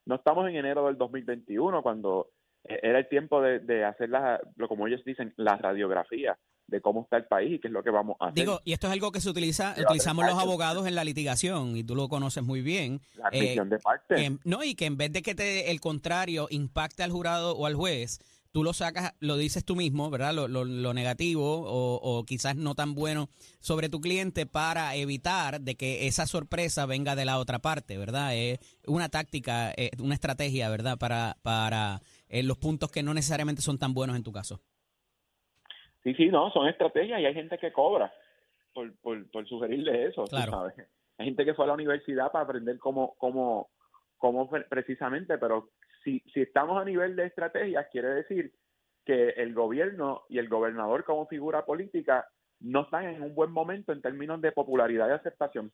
No 0.06 0.16
estamos 0.16 0.48
en 0.50 0.56
enero 0.58 0.86
del 0.88 0.98
2021 0.98 1.82
cuando 1.82 2.32
era 2.64 3.00
el 3.00 3.08
tiempo 3.08 3.42
de, 3.42 3.60
de 3.60 3.86
hacer 3.86 4.10
la, 4.10 4.42
lo 4.58 4.68
como 4.68 4.86
ellos 4.88 5.04
dicen, 5.06 5.34
la 5.38 5.56
radiografía 5.58 6.38
de 6.70 6.82
cómo 6.82 7.02
está 7.04 7.18
el 7.18 7.26
país 7.26 7.54
y 7.54 7.60
qué 7.60 7.68
es 7.68 7.74
lo 7.74 7.84
que 7.84 7.90
vamos 7.90 8.16
a 8.20 8.26
hacer. 8.28 8.36
Digo, 8.36 8.62
y 8.66 8.74
esto 8.74 8.88
es 8.88 8.94
algo 8.94 9.12
que 9.12 9.22
se 9.22 9.30
utiliza, 9.30 9.76
utilizamos 9.78 10.26
los 10.26 10.36
abogados 10.42 10.88
en 10.88 10.96
la 10.96 11.04
litigación, 11.04 11.76
y 11.78 11.84
tú 11.84 11.96
lo 11.96 12.08
conoces 12.10 12.44
muy 12.44 12.62
bien. 12.62 13.02
la 13.16 13.30
eh, 13.32 13.40
admisión 13.40 13.70
de 13.70 13.80
parte. 13.80 14.16
que- 14.16 14.38
no, 14.44 14.64
y 14.64 14.76
que 14.76 14.86
en 14.86 14.98
vez 14.98 15.12
de 15.12 15.22
que 15.22 15.36
te, 15.36 15.72
el 15.72 15.82
contrario 15.82 16.48
impacte 16.50 17.04
al 17.04 17.12
jurado 17.12 17.56
o 17.56 17.66
al 17.66 17.76
juez, 17.76 18.20
tú 18.52 18.64
lo 18.64 18.74
sacas, 18.74 19.14
lo 19.20 19.38
dices 19.38 19.64
tú 19.64 19.76
mismo, 19.76 20.10
¿verdad? 20.10 20.34
Lo, 20.34 20.48
lo- 20.48 20.66
lo 20.66 20.94
negativo 20.96 21.62
o, 21.68 21.96
o 22.02 22.24
quizás 22.26 22.56
no 22.56 22.74
tan 22.74 22.96
bueno 22.96 23.30
sobre 23.60 23.90
tu 23.90 24.02
cliente 24.02 24.48
para 24.48 24.96
evitar 24.96 25.62
de 25.62 25.76
que 25.76 26.08
esa 26.08 26.26
sorpresa 26.26 26.86
venga 26.88 27.16
de 27.16 27.26
la 27.26 27.38
otra 27.38 27.60
parte, 27.60 27.98
¿verdad? 28.00 28.36
Es 28.36 28.60
una 28.88 29.10
táctica, 29.10 29.74
una 30.00 30.16
estrategia, 30.16 30.68
¿verdad? 30.70 30.98
Para, 30.98 31.38
para 31.44 32.02
eh, 32.28 32.42
los 32.42 32.58
puntos 32.58 32.90
que 32.92 33.04
no 33.04 33.14
necesariamente 33.14 33.62
son 33.62 33.78
tan 33.78 33.94
buenos 33.94 34.16
en 34.16 34.24
tu 34.24 34.32
caso. 34.32 34.62
Sí, 36.04 36.14
sí, 36.16 36.28
no, 36.30 36.50
son 36.52 36.68
estrategias 36.68 37.20
y 37.20 37.26
hay 37.26 37.34
gente 37.34 37.58
que 37.58 37.72
cobra 37.74 38.12
por, 38.74 38.96
por, 39.00 39.30
por 39.32 39.48
sugerirle 39.48 40.06
eso, 40.08 40.24
Claro. 40.26 40.52
sabes. 40.52 40.76
Hay 41.18 41.26
gente 41.26 41.44
que 41.44 41.54
fue 41.54 41.66
a 41.66 41.68
la 41.70 41.74
universidad 41.74 42.32
para 42.32 42.46
aprender 42.46 42.80
cómo, 42.80 43.16
cómo, 43.18 43.70
cómo 44.18 44.50
pre- 44.50 44.64
precisamente, 44.64 45.38
pero 45.38 45.72
si, 46.04 46.22
si 46.34 46.42
estamos 46.42 46.82
a 46.82 46.86
nivel 46.86 47.16
de 47.18 47.26
estrategias, 47.26 47.88
quiere 47.92 48.10
decir 48.10 48.54
que 49.06 49.30
el 49.32 49.54
gobierno 49.54 50.24
y 50.30 50.38
el 50.38 50.48
gobernador 50.48 51.04
como 51.04 51.28
figura 51.28 51.66
política 51.66 52.28
no 52.62 52.82
están 52.84 53.06
en 53.06 53.22
un 53.22 53.36
buen 53.36 53.52
momento 53.52 53.92
en 53.92 54.02
términos 54.02 54.40
de 54.42 54.52
popularidad 54.54 55.10
y 55.10 55.12
aceptación. 55.12 55.72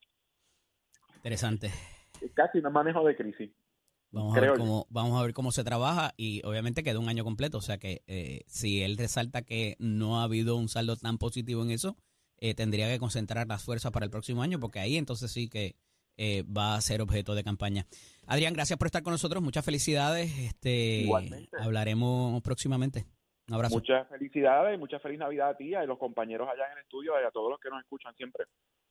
Interesante. 1.18 1.68
Es 2.22 2.32
casi 2.34 2.60
un 2.60 2.72
manejo 2.72 3.04
de 3.06 3.16
crisis. 3.16 3.52
Vamos 4.16 4.38
a, 4.38 4.40
ver 4.40 4.54
cómo, 4.58 4.88
vamos 4.90 5.20
a 5.20 5.24
ver 5.24 5.34
cómo 5.34 5.52
se 5.52 5.66
trabaja 5.66 6.14
y 6.16 6.42
obviamente 6.46 6.84
queda 6.84 7.00
un 7.00 7.10
año 7.10 7.26
completo, 7.26 7.58
o 7.58 7.62
sea 7.62 7.78
que 7.78 8.02
eh, 8.08 8.44
si 8.48 8.82
él 8.82 8.98
resalta 8.98 9.42
que 9.42 9.76
no 9.78 10.20
ha 10.20 10.24
habido 10.24 10.56
un 10.56 10.70
saldo 10.70 10.96
tan 10.96 11.18
positivo 11.18 11.64
en 11.64 11.72
eso, 11.72 11.98
eh, 12.38 12.54
tendría 12.54 12.88
que 12.88 12.98
concentrar 12.98 13.46
las 13.48 13.64
fuerzas 13.64 13.92
para 13.92 14.06
el 14.06 14.12
próximo 14.12 14.42
año 14.42 14.58
porque 14.60 14.80
ahí 14.80 14.96
entonces 14.96 15.32
sí 15.32 15.50
que 15.50 15.76
eh, 16.16 16.44
va 16.44 16.76
a 16.76 16.82
ser 16.82 17.02
objeto 17.02 17.36
de 17.36 17.44
campaña. 17.44 17.88
Adrián, 18.26 18.54
gracias 18.54 18.80
por 18.80 18.88
estar 18.88 19.04
con 19.04 19.12
nosotros, 19.12 19.44
muchas 19.44 19.66
felicidades, 19.66 20.32
este 20.40 21.02
Igualmente. 21.02 21.58
hablaremos 21.60 22.42
próximamente. 22.42 23.06
Un 23.50 23.56
abrazo. 23.56 23.76
Muchas 23.76 24.08
felicidades 24.08 24.76
y 24.76 24.78
mucha 24.78 24.98
feliz 25.00 25.20
Navidad 25.20 25.50
a 25.50 25.58
ti 25.58 25.66
y 25.66 25.76
a 25.76 25.84
los 25.84 26.00
compañeros 26.00 26.48
allá 26.48 26.66
en 26.68 26.78
el 26.78 26.84
estudio 26.84 27.14
y 27.22 27.26
a 27.26 27.32
todos 27.32 27.52
los 27.52 27.60
que 27.60 27.70
nos 27.70 27.82
escuchan 27.82 28.16
siempre. 28.16 28.46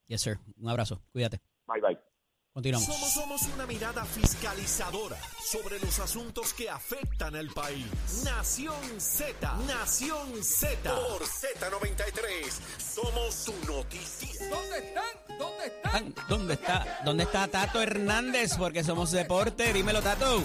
Yes, 0.07 0.21
sir. 0.21 0.39
Un 0.59 0.69
abrazo. 0.69 1.01
Cuídate. 1.13 1.41
Bye, 1.67 1.81
bye. 1.81 2.13
Continuamos. 2.55 2.87
Somos, 2.87 3.12
somos 3.12 3.55
una 3.57 3.67
mirada 3.67 4.05
fiscalizadora 4.05 5.17
sobre 5.40 5.81
los 5.81 5.99
asuntos 5.99 6.55
que 6.55 6.71
afectan 6.71 7.35
al 7.35 7.49
país. 7.49 8.23
Nación 8.25 8.77
Z, 8.97 9.57
Nación 9.67 10.40
Z. 10.40 10.95
Por 10.95 11.23
Z93, 11.23 12.49
somos 12.79 13.35
su 13.35 13.53
noticia. 13.67 14.49
¿Dónde 14.49 14.79
están? 14.79 15.37
¿Dónde 15.37 15.67
están? 15.67 16.14
¿Dónde 16.29 16.55
está? 16.55 17.01
¿Dónde 17.05 17.25
está 17.25 17.49
Tato 17.49 17.83
Hernández? 17.83 18.57
Porque 18.57 18.85
somos 18.85 19.11
deporte. 19.11 19.73
Dímelo, 19.73 20.01
Tato. 20.01 20.45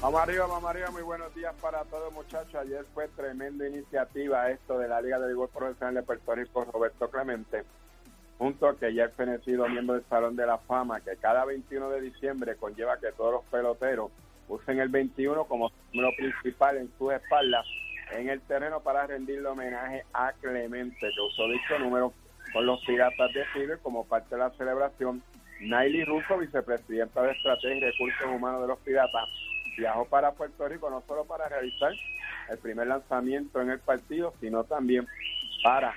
Vamos 0.00 0.22
arriba, 0.22 0.46
vamos 0.46 0.70
arriba, 0.70 0.90
muy 0.90 1.02
buenos 1.02 1.34
días 1.34 1.54
para 1.60 1.84
todos 1.84 2.10
muchachos. 2.14 2.54
Ayer 2.54 2.86
fue 2.94 3.08
tremenda 3.08 3.68
iniciativa 3.68 4.50
esto 4.50 4.78
de 4.78 4.88
la 4.88 5.02
Liga 5.02 5.18
de 5.18 5.26
Béisbol 5.26 5.50
Profesional 5.50 5.96
de 5.96 6.02
Puerto 6.02 6.34
Rico, 6.34 6.64
Roberto 6.64 7.10
Clemente, 7.10 7.64
junto 8.38 8.68
a 8.68 8.76
que 8.76 8.94
ya 8.94 9.06
es 9.06 9.14
fenecido 9.14 9.68
miembro 9.68 9.96
del 9.96 10.04
Salón 10.08 10.36
de 10.36 10.46
la 10.46 10.58
Fama, 10.58 11.00
que 11.00 11.16
cada 11.16 11.44
21 11.44 11.90
de 11.90 12.00
diciembre 12.00 12.56
conlleva 12.56 12.98
que 12.98 13.12
todos 13.12 13.32
los 13.32 13.44
peloteros 13.46 14.10
usen 14.48 14.78
el 14.78 14.88
21 14.88 15.44
como 15.44 15.70
número 15.92 16.14
principal 16.16 16.78
en 16.78 16.90
sus 16.96 17.12
espaldas 17.12 17.66
en 18.12 18.28
el 18.28 18.40
terreno 18.42 18.80
para 18.80 19.06
rendirle 19.06 19.48
homenaje 19.48 20.04
a 20.14 20.32
Clemente, 20.40 20.98
que 20.98 21.20
usó 21.20 21.46
dicho 21.48 21.78
número 21.78 22.12
con 22.52 22.64
los 22.64 22.82
Piratas 22.86 23.32
de 23.34 23.44
River 23.54 23.78
como 23.80 24.06
parte 24.06 24.34
de 24.34 24.40
la 24.40 24.50
celebración. 24.50 25.22
Naily 25.60 26.04
Russo, 26.04 26.38
vicepresidenta 26.38 27.20
de 27.22 27.32
Estrategia 27.32 27.76
y 27.76 27.80
Recursos 27.80 28.26
Humanos 28.26 28.62
de 28.62 28.68
los 28.68 28.78
Piratas, 28.78 29.28
viajó 29.76 30.04
para 30.06 30.32
Puerto 30.32 30.66
Rico 30.68 30.88
no 30.88 31.02
solo 31.06 31.24
para 31.24 31.48
realizar 31.48 31.92
el 32.48 32.58
primer 32.58 32.86
lanzamiento 32.86 33.60
en 33.60 33.70
el 33.70 33.80
partido, 33.80 34.32
sino 34.40 34.64
también 34.64 35.06
para 35.62 35.92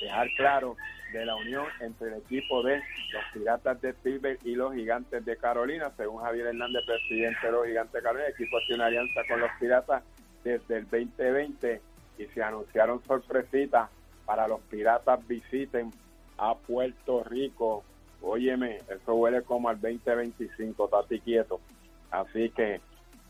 dejar 0.00 0.28
claro 0.36 0.76
de 1.12 1.26
la 1.26 1.36
unión 1.36 1.66
entre 1.80 2.08
el 2.08 2.14
equipo 2.14 2.62
de 2.62 2.76
los 2.76 3.24
Piratas 3.32 3.80
de 3.80 3.92
Pittsburgh 3.94 4.38
y 4.44 4.54
los 4.54 4.74
Gigantes 4.74 5.24
de 5.24 5.36
Carolina. 5.36 5.92
Según 5.96 6.22
Javier 6.22 6.46
Hernández, 6.46 6.84
presidente 6.86 7.46
de 7.46 7.52
los 7.52 7.66
Gigantes 7.66 7.92
de 7.92 8.02
Carolina, 8.02 8.26
el 8.26 8.32
equipo 8.32 8.58
tiene 8.66 8.76
una 8.76 8.86
alianza 8.86 9.20
con 9.28 9.40
los 9.40 9.50
Piratas 9.60 10.02
desde 10.42 10.78
el 10.78 10.84
2020 10.84 11.80
y 12.18 12.26
se 12.26 12.42
anunciaron 12.42 13.02
sorpresitas 13.04 13.90
para 14.24 14.48
los 14.48 14.60
Piratas 14.62 15.26
visiten 15.26 15.92
a 16.38 16.54
Puerto 16.54 17.22
Rico. 17.24 17.84
Óyeme, 18.22 18.80
eso 18.88 19.14
huele 19.14 19.42
como 19.42 19.68
al 19.68 19.80
2025, 19.80 20.88
tati 20.88 21.20
quieto. 21.20 21.60
Así 22.10 22.50
que 22.50 22.80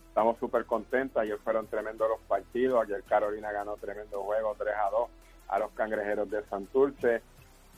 estamos 0.08 0.38
súper 0.38 0.66
contentos. 0.66 1.22
Ayer 1.22 1.38
fueron 1.38 1.66
tremendos 1.66 2.08
los 2.08 2.20
partidos. 2.20 2.84
Ayer 2.84 3.02
Carolina 3.04 3.50
ganó 3.52 3.76
tremendo 3.76 4.22
juego 4.22 4.54
3 4.58 4.74
a 4.74 4.90
2 4.90 5.10
a 5.48 5.58
los 5.58 5.70
cangrejeros 5.72 6.30
de 6.30 6.42
Santurce. 6.44 7.22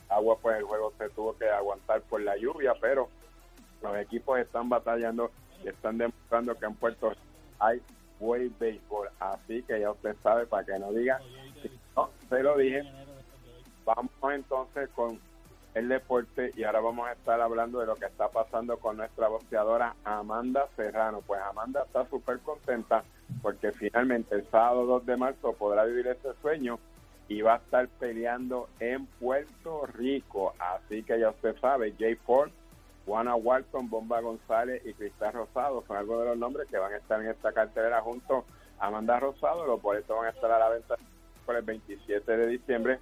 Agua, 0.09 0.37
pues 0.41 0.57
el 0.57 0.63
juego 0.63 0.93
se 0.97 1.09
tuvo 1.09 1.35
que 1.37 1.49
aguantar 1.49 2.01
por 2.01 2.21
la 2.21 2.37
lluvia, 2.37 2.73
pero 2.79 3.09
los 3.81 3.97
equipos 3.97 4.39
están 4.39 4.69
batallando 4.69 5.31
y 5.63 5.69
están 5.69 5.97
demostrando 5.97 6.55
que 6.55 6.65
en 6.65 6.75
Puerto 6.75 7.13
hay 7.59 7.81
buen 8.19 8.53
béisbol. 8.57 9.09
Así 9.19 9.63
que 9.63 9.79
ya 9.79 9.91
usted 9.91 10.15
sabe, 10.23 10.45
para 10.45 10.65
que 10.65 10.79
no 10.79 10.91
diga, 10.91 11.19
no, 11.95 12.09
se 12.29 12.43
lo 12.43 12.57
dije. 12.57 12.83
Vamos 13.85 14.11
entonces 14.33 14.89
con 14.95 15.19
el 15.75 15.89
deporte 15.89 16.51
y 16.55 16.63
ahora 16.63 16.79
vamos 16.79 17.07
a 17.07 17.11
estar 17.11 17.39
hablando 17.41 17.79
de 17.79 17.85
lo 17.85 17.95
que 17.95 18.05
está 18.05 18.29
pasando 18.29 18.77
con 18.77 18.97
nuestra 18.97 19.27
boxeadora 19.27 19.95
Amanda 20.03 20.67
Serrano. 20.75 21.21
Pues 21.25 21.41
Amanda 21.41 21.83
está 21.85 22.07
súper 22.09 22.39
contenta 22.39 23.03
porque 23.41 23.71
finalmente 23.71 24.35
el 24.35 24.49
sábado 24.49 24.85
2 24.85 25.05
de 25.05 25.17
marzo 25.17 25.53
podrá 25.53 25.83
vivir 25.83 26.07
ese 26.07 26.33
sueño 26.41 26.79
y 27.27 27.41
va 27.41 27.55
a 27.55 27.57
estar 27.57 27.87
peleando 27.87 28.69
en 28.79 29.05
Puerto 29.05 29.85
Rico. 29.87 30.53
Así 30.59 31.03
que 31.03 31.19
ya 31.19 31.29
usted 31.29 31.55
sabe, 31.59 31.93
Jay 31.97 32.15
Ford, 32.15 32.51
Juana 33.05 33.35
Walton, 33.35 33.89
Bomba 33.89 34.21
González 34.21 34.81
y 34.85 34.93
Cristal 34.93 35.33
Rosado 35.33 35.83
son 35.87 35.97
algunos 35.97 36.23
de 36.23 36.29
los 36.29 36.37
nombres 36.37 36.67
que 36.69 36.77
van 36.77 36.93
a 36.93 36.97
estar 36.97 37.21
en 37.21 37.29
esta 37.29 37.51
cartelera 37.51 38.01
junto 38.01 38.45
a 38.79 38.87
Amanda 38.87 39.19
Rosado. 39.19 39.65
Los 39.65 39.81
boletos 39.81 40.15
van 40.15 40.27
a 40.27 40.31
estar 40.31 40.51
a 40.51 40.59
la 40.59 40.69
venta 40.69 40.95
por 41.45 41.55
el 41.55 41.63
27 41.63 42.37
de 42.37 42.47
diciembre. 42.47 42.99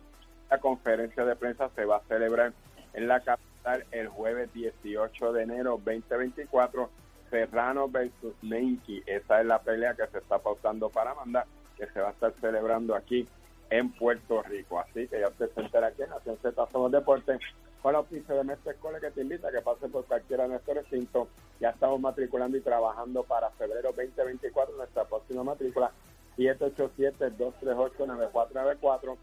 La 0.49 0.59
conferencia 0.59 1.25
de 1.25 1.35
prensa 1.35 1.69
se 1.75 1.85
va 1.85 1.97
a 1.97 2.07
celebrar 2.07 2.53
en 2.93 3.07
la 3.07 3.21
capital 3.21 3.85
el 3.91 4.07
jueves 4.09 4.53
18 4.53 5.33
de 5.33 5.43
enero 5.43 5.79
2024. 5.83 6.89
Serrano 7.29 7.89
versus 7.89 8.35
Menki. 8.43 9.03
Esa 9.05 9.41
es 9.41 9.47
la 9.47 9.59
pelea 9.59 9.95
que 9.95 10.05
se 10.07 10.19
está 10.19 10.37
pautando 10.37 10.89
para 10.89 11.11
Amanda, 11.11 11.45
que 11.77 11.87
se 11.87 11.99
va 11.99 12.09
a 12.09 12.11
estar 12.11 12.33
celebrando 12.39 12.93
aquí 12.93 13.27
en 13.73 13.91
Puerto 13.91 14.41
Rico. 14.43 14.79
Así 14.79 15.07
que 15.07 15.19
ya 15.19 15.29
usted 15.29 15.49
se 15.53 15.61
entera 15.61 15.87
aquí 15.87 16.03
en 16.03 16.11
Nación 16.11 16.37
Z 16.41 16.67
Somos 16.71 16.91
Deportes 16.91 17.39
con 17.81 17.93
la 17.93 18.01
oficina 18.01 18.35
de 18.35 18.43
Mestre 18.43 18.73
Escuela 18.73 18.99
que 18.99 19.09
te 19.09 19.21
invita 19.21 19.47
a 19.47 19.51
que 19.51 19.61
pase 19.61 19.89
por 19.89 20.05
cualquiera 20.05 20.43
de 20.43 20.49
nuestros 20.49 20.77
recintos. 20.77 21.27
Ya 21.59 21.71
estamos 21.71 21.99
matriculando 21.99 22.55
y 22.55 22.61
trabajando 22.61 23.23
para 23.23 23.49
febrero 23.51 23.91
2024 23.91 24.77
nuestra 24.77 25.05
próxima 25.05 25.43
matrícula 25.43 25.91
787-238-9494 26.37 29.17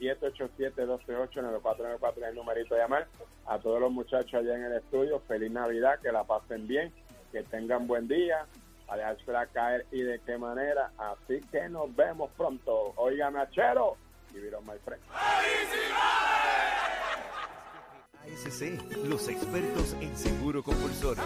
787-238-9494 0.00 2.18
es 2.18 2.24
el 2.28 2.36
numerito 2.36 2.76
de 2.76 2.80
llamar 2.80 3.08
a 3.46 3.58
todos 3.58 3.80
los 3.80 3.90
muchachos 3.90 4.34
allá 4.34 4.56
en 4.56 4.66
el 4.66 4.74
estudio. 4.74 5.18
Feliz 5.26 5.50
Navidad, 5.50 5.98
que 6.00 6.12
la 6.12 6.22
pasen 6.22 6.68
bien, 6.68 6.92
que 7.32 7.42
tengan 7.42 7.88
buen 7.88 8.06
día 8.06 8.46
a 8.88 8.96
dejársela 8.96 9.46
caer 9.46 9.86
y 9.92 10.02
de 10.02 10.20
qué 10.20 10.38
manera. 10.38 10.90
Así 10.98 11.40
que 11.52 11.68
nos 11.68 11.94
vemos 11.94 12.30
pronto. 12.36 12.94
Óigame, 12.96 13.40
Achero. 13.40 13.96
Y 14.34 14.38
vieron 14.38 14.64
my 14.66 14.78
friend. 14.84 15.02
ASC, 18.24 19.06
los 19.06 19.28
expertos 19.28 19.96
en 20.00 20.16
seguro 20.16 20.62
compulsorio. 20.62 21.22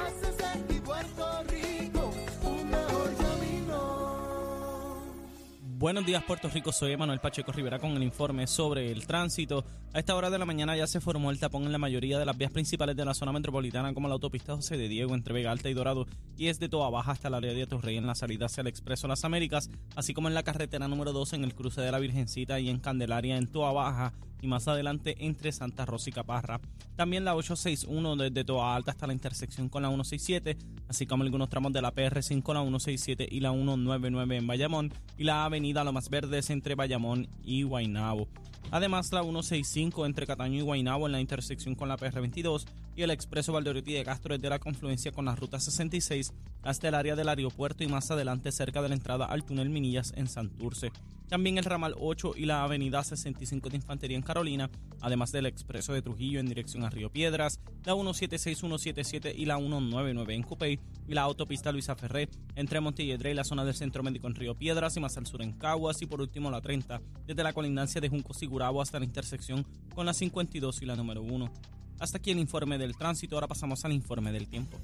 Buenos 5.82 6.06
días 6.06 6.22
Puerto 6.22 6.48
Rico, 6.48 6.70
soy 6.70 6.96
Manuel 6.96 7.18
Pacheco 7.18 7.50
Rivera 7.50 7.80
con 7.80 7.90
el 7.90 8.04
informe 8.04 8.46
sobre 8.46 8.92
el 8.92 9.04
tránsito. 9.04 9.64
A 9.92 9.98
esta 9.98 10.14
hora 10.14 10.30
de 10.30 10.38
la 10.38 10.44
mañana 10.44 10.76
ya 10.76 10.86
se 10.86 11.00
formó 11.00 11.32
el 11.32 11.40
tapón 11.40 11.64
en 11.64 11.72
la 11.72 11.78
mayoría 11.78 12.20
de 12.20 12.24
las 12.24 12.38
vías 12.38 12.52
principales 12.52 12.94
de 12.94 13.04
la 13.04 13.14
zona 13.14 13.32
metropolitana 13.32 13.92
como 13.92 14.06
la 14.06 14.14
autopista 14.14 14.54
José 14.54 14.76
de 14.76 14.86
Diego 14.86 15.12
entre 15.12 15.34
Vega 15.34 15.50
Alta 15.50 15.68
y 15.68 15.74
Dorado 15.74 16.06
y 16.38 16.46
es 16.46 16.60
de 16.60 16.68
Toa 16.68 16.88
Baja 16.88 17.10
hasta 17.10 17.26
el 17.26 17.34
área 17.34 17.52
de 17.52 17.66
Torrey 17.66 17.96
en 17.96 18.06
la 18.06 18.14
salida 18.14 18.46
hacia 18.46 18.60
el 18.60 18.68
Expreso 18.68 19.08
Las 19.08 19.24
Américas, 19.24 19.70
así 19.96 20.14
como 20.14 20.28
en 20.28 20.34
la 20.34 20.44
carretera 20.44 20.86
número 20.86 21.12
2 21.12 21.32
en 21.32 21.42
el 21.42 21.52
cruce 21.56 21.80
de 21.80 21.90
la 21.90 21.98
Virgencita 21.98 22.60
y 22.60 22.68
en 22.68 22.78
Candelaria 22.78 23.36
en 23.36 23.48
Toa 23.48 23.72
Baja 23.72 24.12
y 24.42 24.46
más 24.48 24.68
adelante 24.68 25.14
entre 25.20 25.52
Santa 25.52 25.86
Rosa 25.86 26.10
y 26.10 26.12
Caparra. 26.12 26.60
También 26.96 27.24
la 27.24 27.34
861 27.34 28.16
desde 28.16 28.44
Toa 28.44 28.74
Alta 28.74 28.90
hasta 28.90 29.06
la 29.06 29.14
intersección 29.14 29.70
con 29.70 29.82
la 29.82 29.88
167, 29.88 30.58
así 30.88 31.06
como 31.06 31.24
algunos 31.24 31.48
tramos 31.48 31.72
de 31.72 31.80
la 31.80 31.94
PR5, 31.94 32.52
la 32.52 32.60
167 32.60 33.28
y 33.30 33.40
la 33.40 33.52
199 33.52 34.36
en 34.36 34.46
Bayamón 34.46 34.92
y 35.16 35.24
la 35.24 35.46
avenida 35.46 35.84
Lomas 35.84 36.10
Verdes 36.10 36.50
entre 36.50 36.74
Bayamón 36.74 37.28
y 37.42 37.62
Guaynabo. 37.62 38.28
Además, 38.70 39.12
la 39.12 39.22
165 39.22 40.06
entre 40.06 40.26
Cataño 40.26 40.58
y 40.58 40.62
Guaynabo 40.62 41.06
en 41.06 41.12
la 41.12 41.20
intersección 41.20 41.74
con 41.74 41.88
la 41.88 41.96
PR22 41.96 42.64
y 42.96 43.02
el 43.02 43.10
expreso 43.10 43.52
Valdeoriotti 43.52 43.92
de 43.92 44.04
Castro 44.04 44.34
desde 44.34 44.48
la 44.48 44.58
confluencia 44.58 45.12
con 45.12 45.24
la 45.24 45.36
ruta 45.36 45.60
66 45.60 46.32
hasta 46.62 46.88
el 46.88 46.94
área 46.94 47.16
del 47.16 47.28
aeropuerto 47.28 47.84
y 47.84 47.88
más 47.88 48.10
adelante 48.10 48.52
cerca 48.52 48.82
de 48.82 48.88
la 48.88 48.94
entrada 48.94 49.26
al 49.26 49.44
túnel 49.44 49.70
Minillas 49.70 50.12
en 50.16 50.26
Santurce. 50.26 50.90
También 51.32 51.56
el 51.56 51.64
ramal 51.64 51.94
8 51.98 52.34
y 52.36 52.44
la 52.44 52.62
avenida 52.62 53.02
65 53.02 53.70
de 53.70 53.76
Infantería 53.76 54.18
en 54.18 54.22
Carolina, 54.22 54.68
además 55.00 55.32
del 55.32 55.46
expreso 55.46 55.94
de 55.94 56.02
Trujillo 56.02 56.40
en 56.40 56.46
dirección 56.46 56.84
a 56.84 56.90
Río 56.90 57.10
Piedras, 57.10 57.58
la 57.86 57.94
176, 57.94 58.58
177 58.58 59.32
y 59.34 59.46
la 59.46 59.56
199 59.56 60.34
en 60.34 60.42
Cupey 60.42 60.78
y 61.08 61.14
la 61.14 61.22
autopista 61.22 61.72
Luisa 61.72 61.96
Ferré 61.96 62.28
entre 62.54 62.82
Montilledre 62.82 63.30
y 63.30 63.34
la 63.34 63.44
zona 63.44 63.64
del 63.64 63.72
Centro 63.72 64.02
Médico 64.02 64.26
en 64.26 64.34
Río 64.34 64.54
Piedras 64.58 64.94
y 64.98 65.00
más 65.00 65.16
al 65.16 65.24
sur 65.24 65.40
en 65.40 65.52
Caguas 65.52 66.02
y 66.02 66.06
por 66.06 66.20
último 66.20 66.50
la 66.50 66.60
30 66.60 67.00
desde 67.26 67.42
la 67.42 67.54
colindancia 67.54 68.02
de 68.02 68.10
Junco 68.10 68.34
Sigurabo 68.34 68.82
hasta 68.82 68.98
la 68.98 69.06
intersección 69.06 69.64
con 69.94 70.04
la 70.04 70.12
52 70.12 70.82
y 70.82 70.84
la 70.84 70.96
número 70.96 71.22
1. 71.22 71.50
Hasta 71.98 72.18
aquí 72.18 72.32
el 72.32 72.40
informe 72.40 72.76
del 72.76 72.94
tránsito, 72.94 73.36
ahora 73.36 73.48
pasamos 73.48 73.86
al 73.86 73.92
informe 73.92 74.32
del 74.32 74.48
tiempo. 74.48 74.76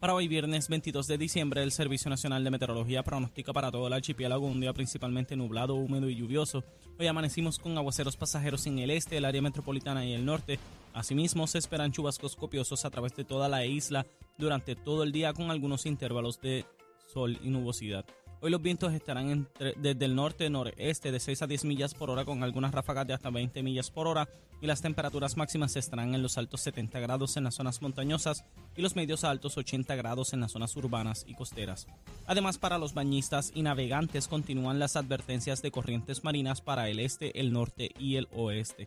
Para 0.00 0.12
hoy 0.12 0.28
viernes 0.28 0.68
22 0.68 1.06
de 1.06 1.16
diciembre, 1.16 1.62
el 1.62 1.72
Servicio 1.72 2.10
Nacional 2.10 2.44
de 2.44 2.50
Meteorología 2.50 3.02
pronostica 3.02 3.54
para 3.54 3.70
todo 3.70 3.86
el 3.86 3.94
archipiélago 3.94 4.46
un 4.46 4.60
día 4.60 4.74
principalmente 4.74 5.36
nublado, 5.36 5.74
húmedo 5.74 6.10
y 6.10 6.16
lluvioso. 6.16 6.64
Hoy 6.98 7.06
amanecimos 7.06 7.58
con 7.58 7.76
aguaceros 7.78 8.14
pasajeros 8.14 8.66
en 8.66 8.78
el 8.78 8.90
este, 8.90 9.16
el 9.16 9.24
área 9.24 9.40
metropolitana 9.40 10.04
y 10.04 10.12
el 10.12 10.26
norte. 10.26 10.58
Asimismo, 10.92 11.46
se 11.46 11.56
esperan 11.56 11.92
chubascos 11.92 12.36
copiosos 12.36 12.84
a 12.84 12.90
través 12.90 13.16
de 13.16 13.24
toda 13.24 13.48
la 13.48 13.64
isla 13.64 14.06
durante 14.36 14.76
todo 14.76 15.02
el 15.02 15.12
día 15.12 15.32
con 15.32 15.50
algunos 15.50 15.86
intervalos 15.86 16.42
de 16.42 16.66
sol 17.06 17.38
y 17.42 17.48
nubosidad. 17.48 18.04
Hoy 18.42 18.50
los 18.50 18.60
vientos 18.60 18.92
estarán 18.92 19.48
desde 19.78 20.04
el 20.04 20.14
norte-noreste 20.14 21.10
de 21.10 21.20
6 21.20 21.42
a 21.42 21.46
10 21.46 21.64
millas 21.64 21.94
por 21.94 22.10
hora 22.10 22.26
con 22.26 22.42
algunas 22.42 22.72
ráfagas 22.72 23.06
de 23.06 23.14
hasta 23.14 23.30
20 23.30 23.62
millas 23.62 23.90
por 23.90 24.06
hora 24.06 24.28
y 24.60 24.66
las 24.66 24.82
temperaturas 24.82 25.38
máximas 25.38 25.74
estarán 25.76 26.14
en 26.14 26.22
los 26.22 26.36
altos 26.36 26.60
70 26.60 27.00
grados 27.00 27.36
en 27.38 27.44
las 27.44 27.54
zonas 27.54 27.80
montañosas 27.80 28.44
y 28.76 28.82
los 28.82 28.94
medios 28.94 29.24
a 29.24 29.30
altos 29.30 29.56
80 29.56 29.94
grados 29.96 30.34
en 30.34 30.40
las 30.40 30.52
zonas 30.52 30.76
urbanas 30.76 31.24
y 31.26 31.34
costeras. 31.34 31.86
Además, 32.26 32.58
para 32.58 32.78
los 32.78 32.92
bañistas 32.92 33.52
y 33.54 33.62
navegantes 33.62 34.28
continúan 34.28 34.78
las 34.78 34.96
advertencias 34.96 35.62
de 35.62 35.70
corrientes 35.70 36.22
marinas 36.22 36.60
para 36.60 36.90
el 36.90 37.00
este, 37.00 37.40
el 37.40 37.52
norte 37.52 37.90
y 37.98 38.16
el 38.16 38.28
oeste. 38.32 38.86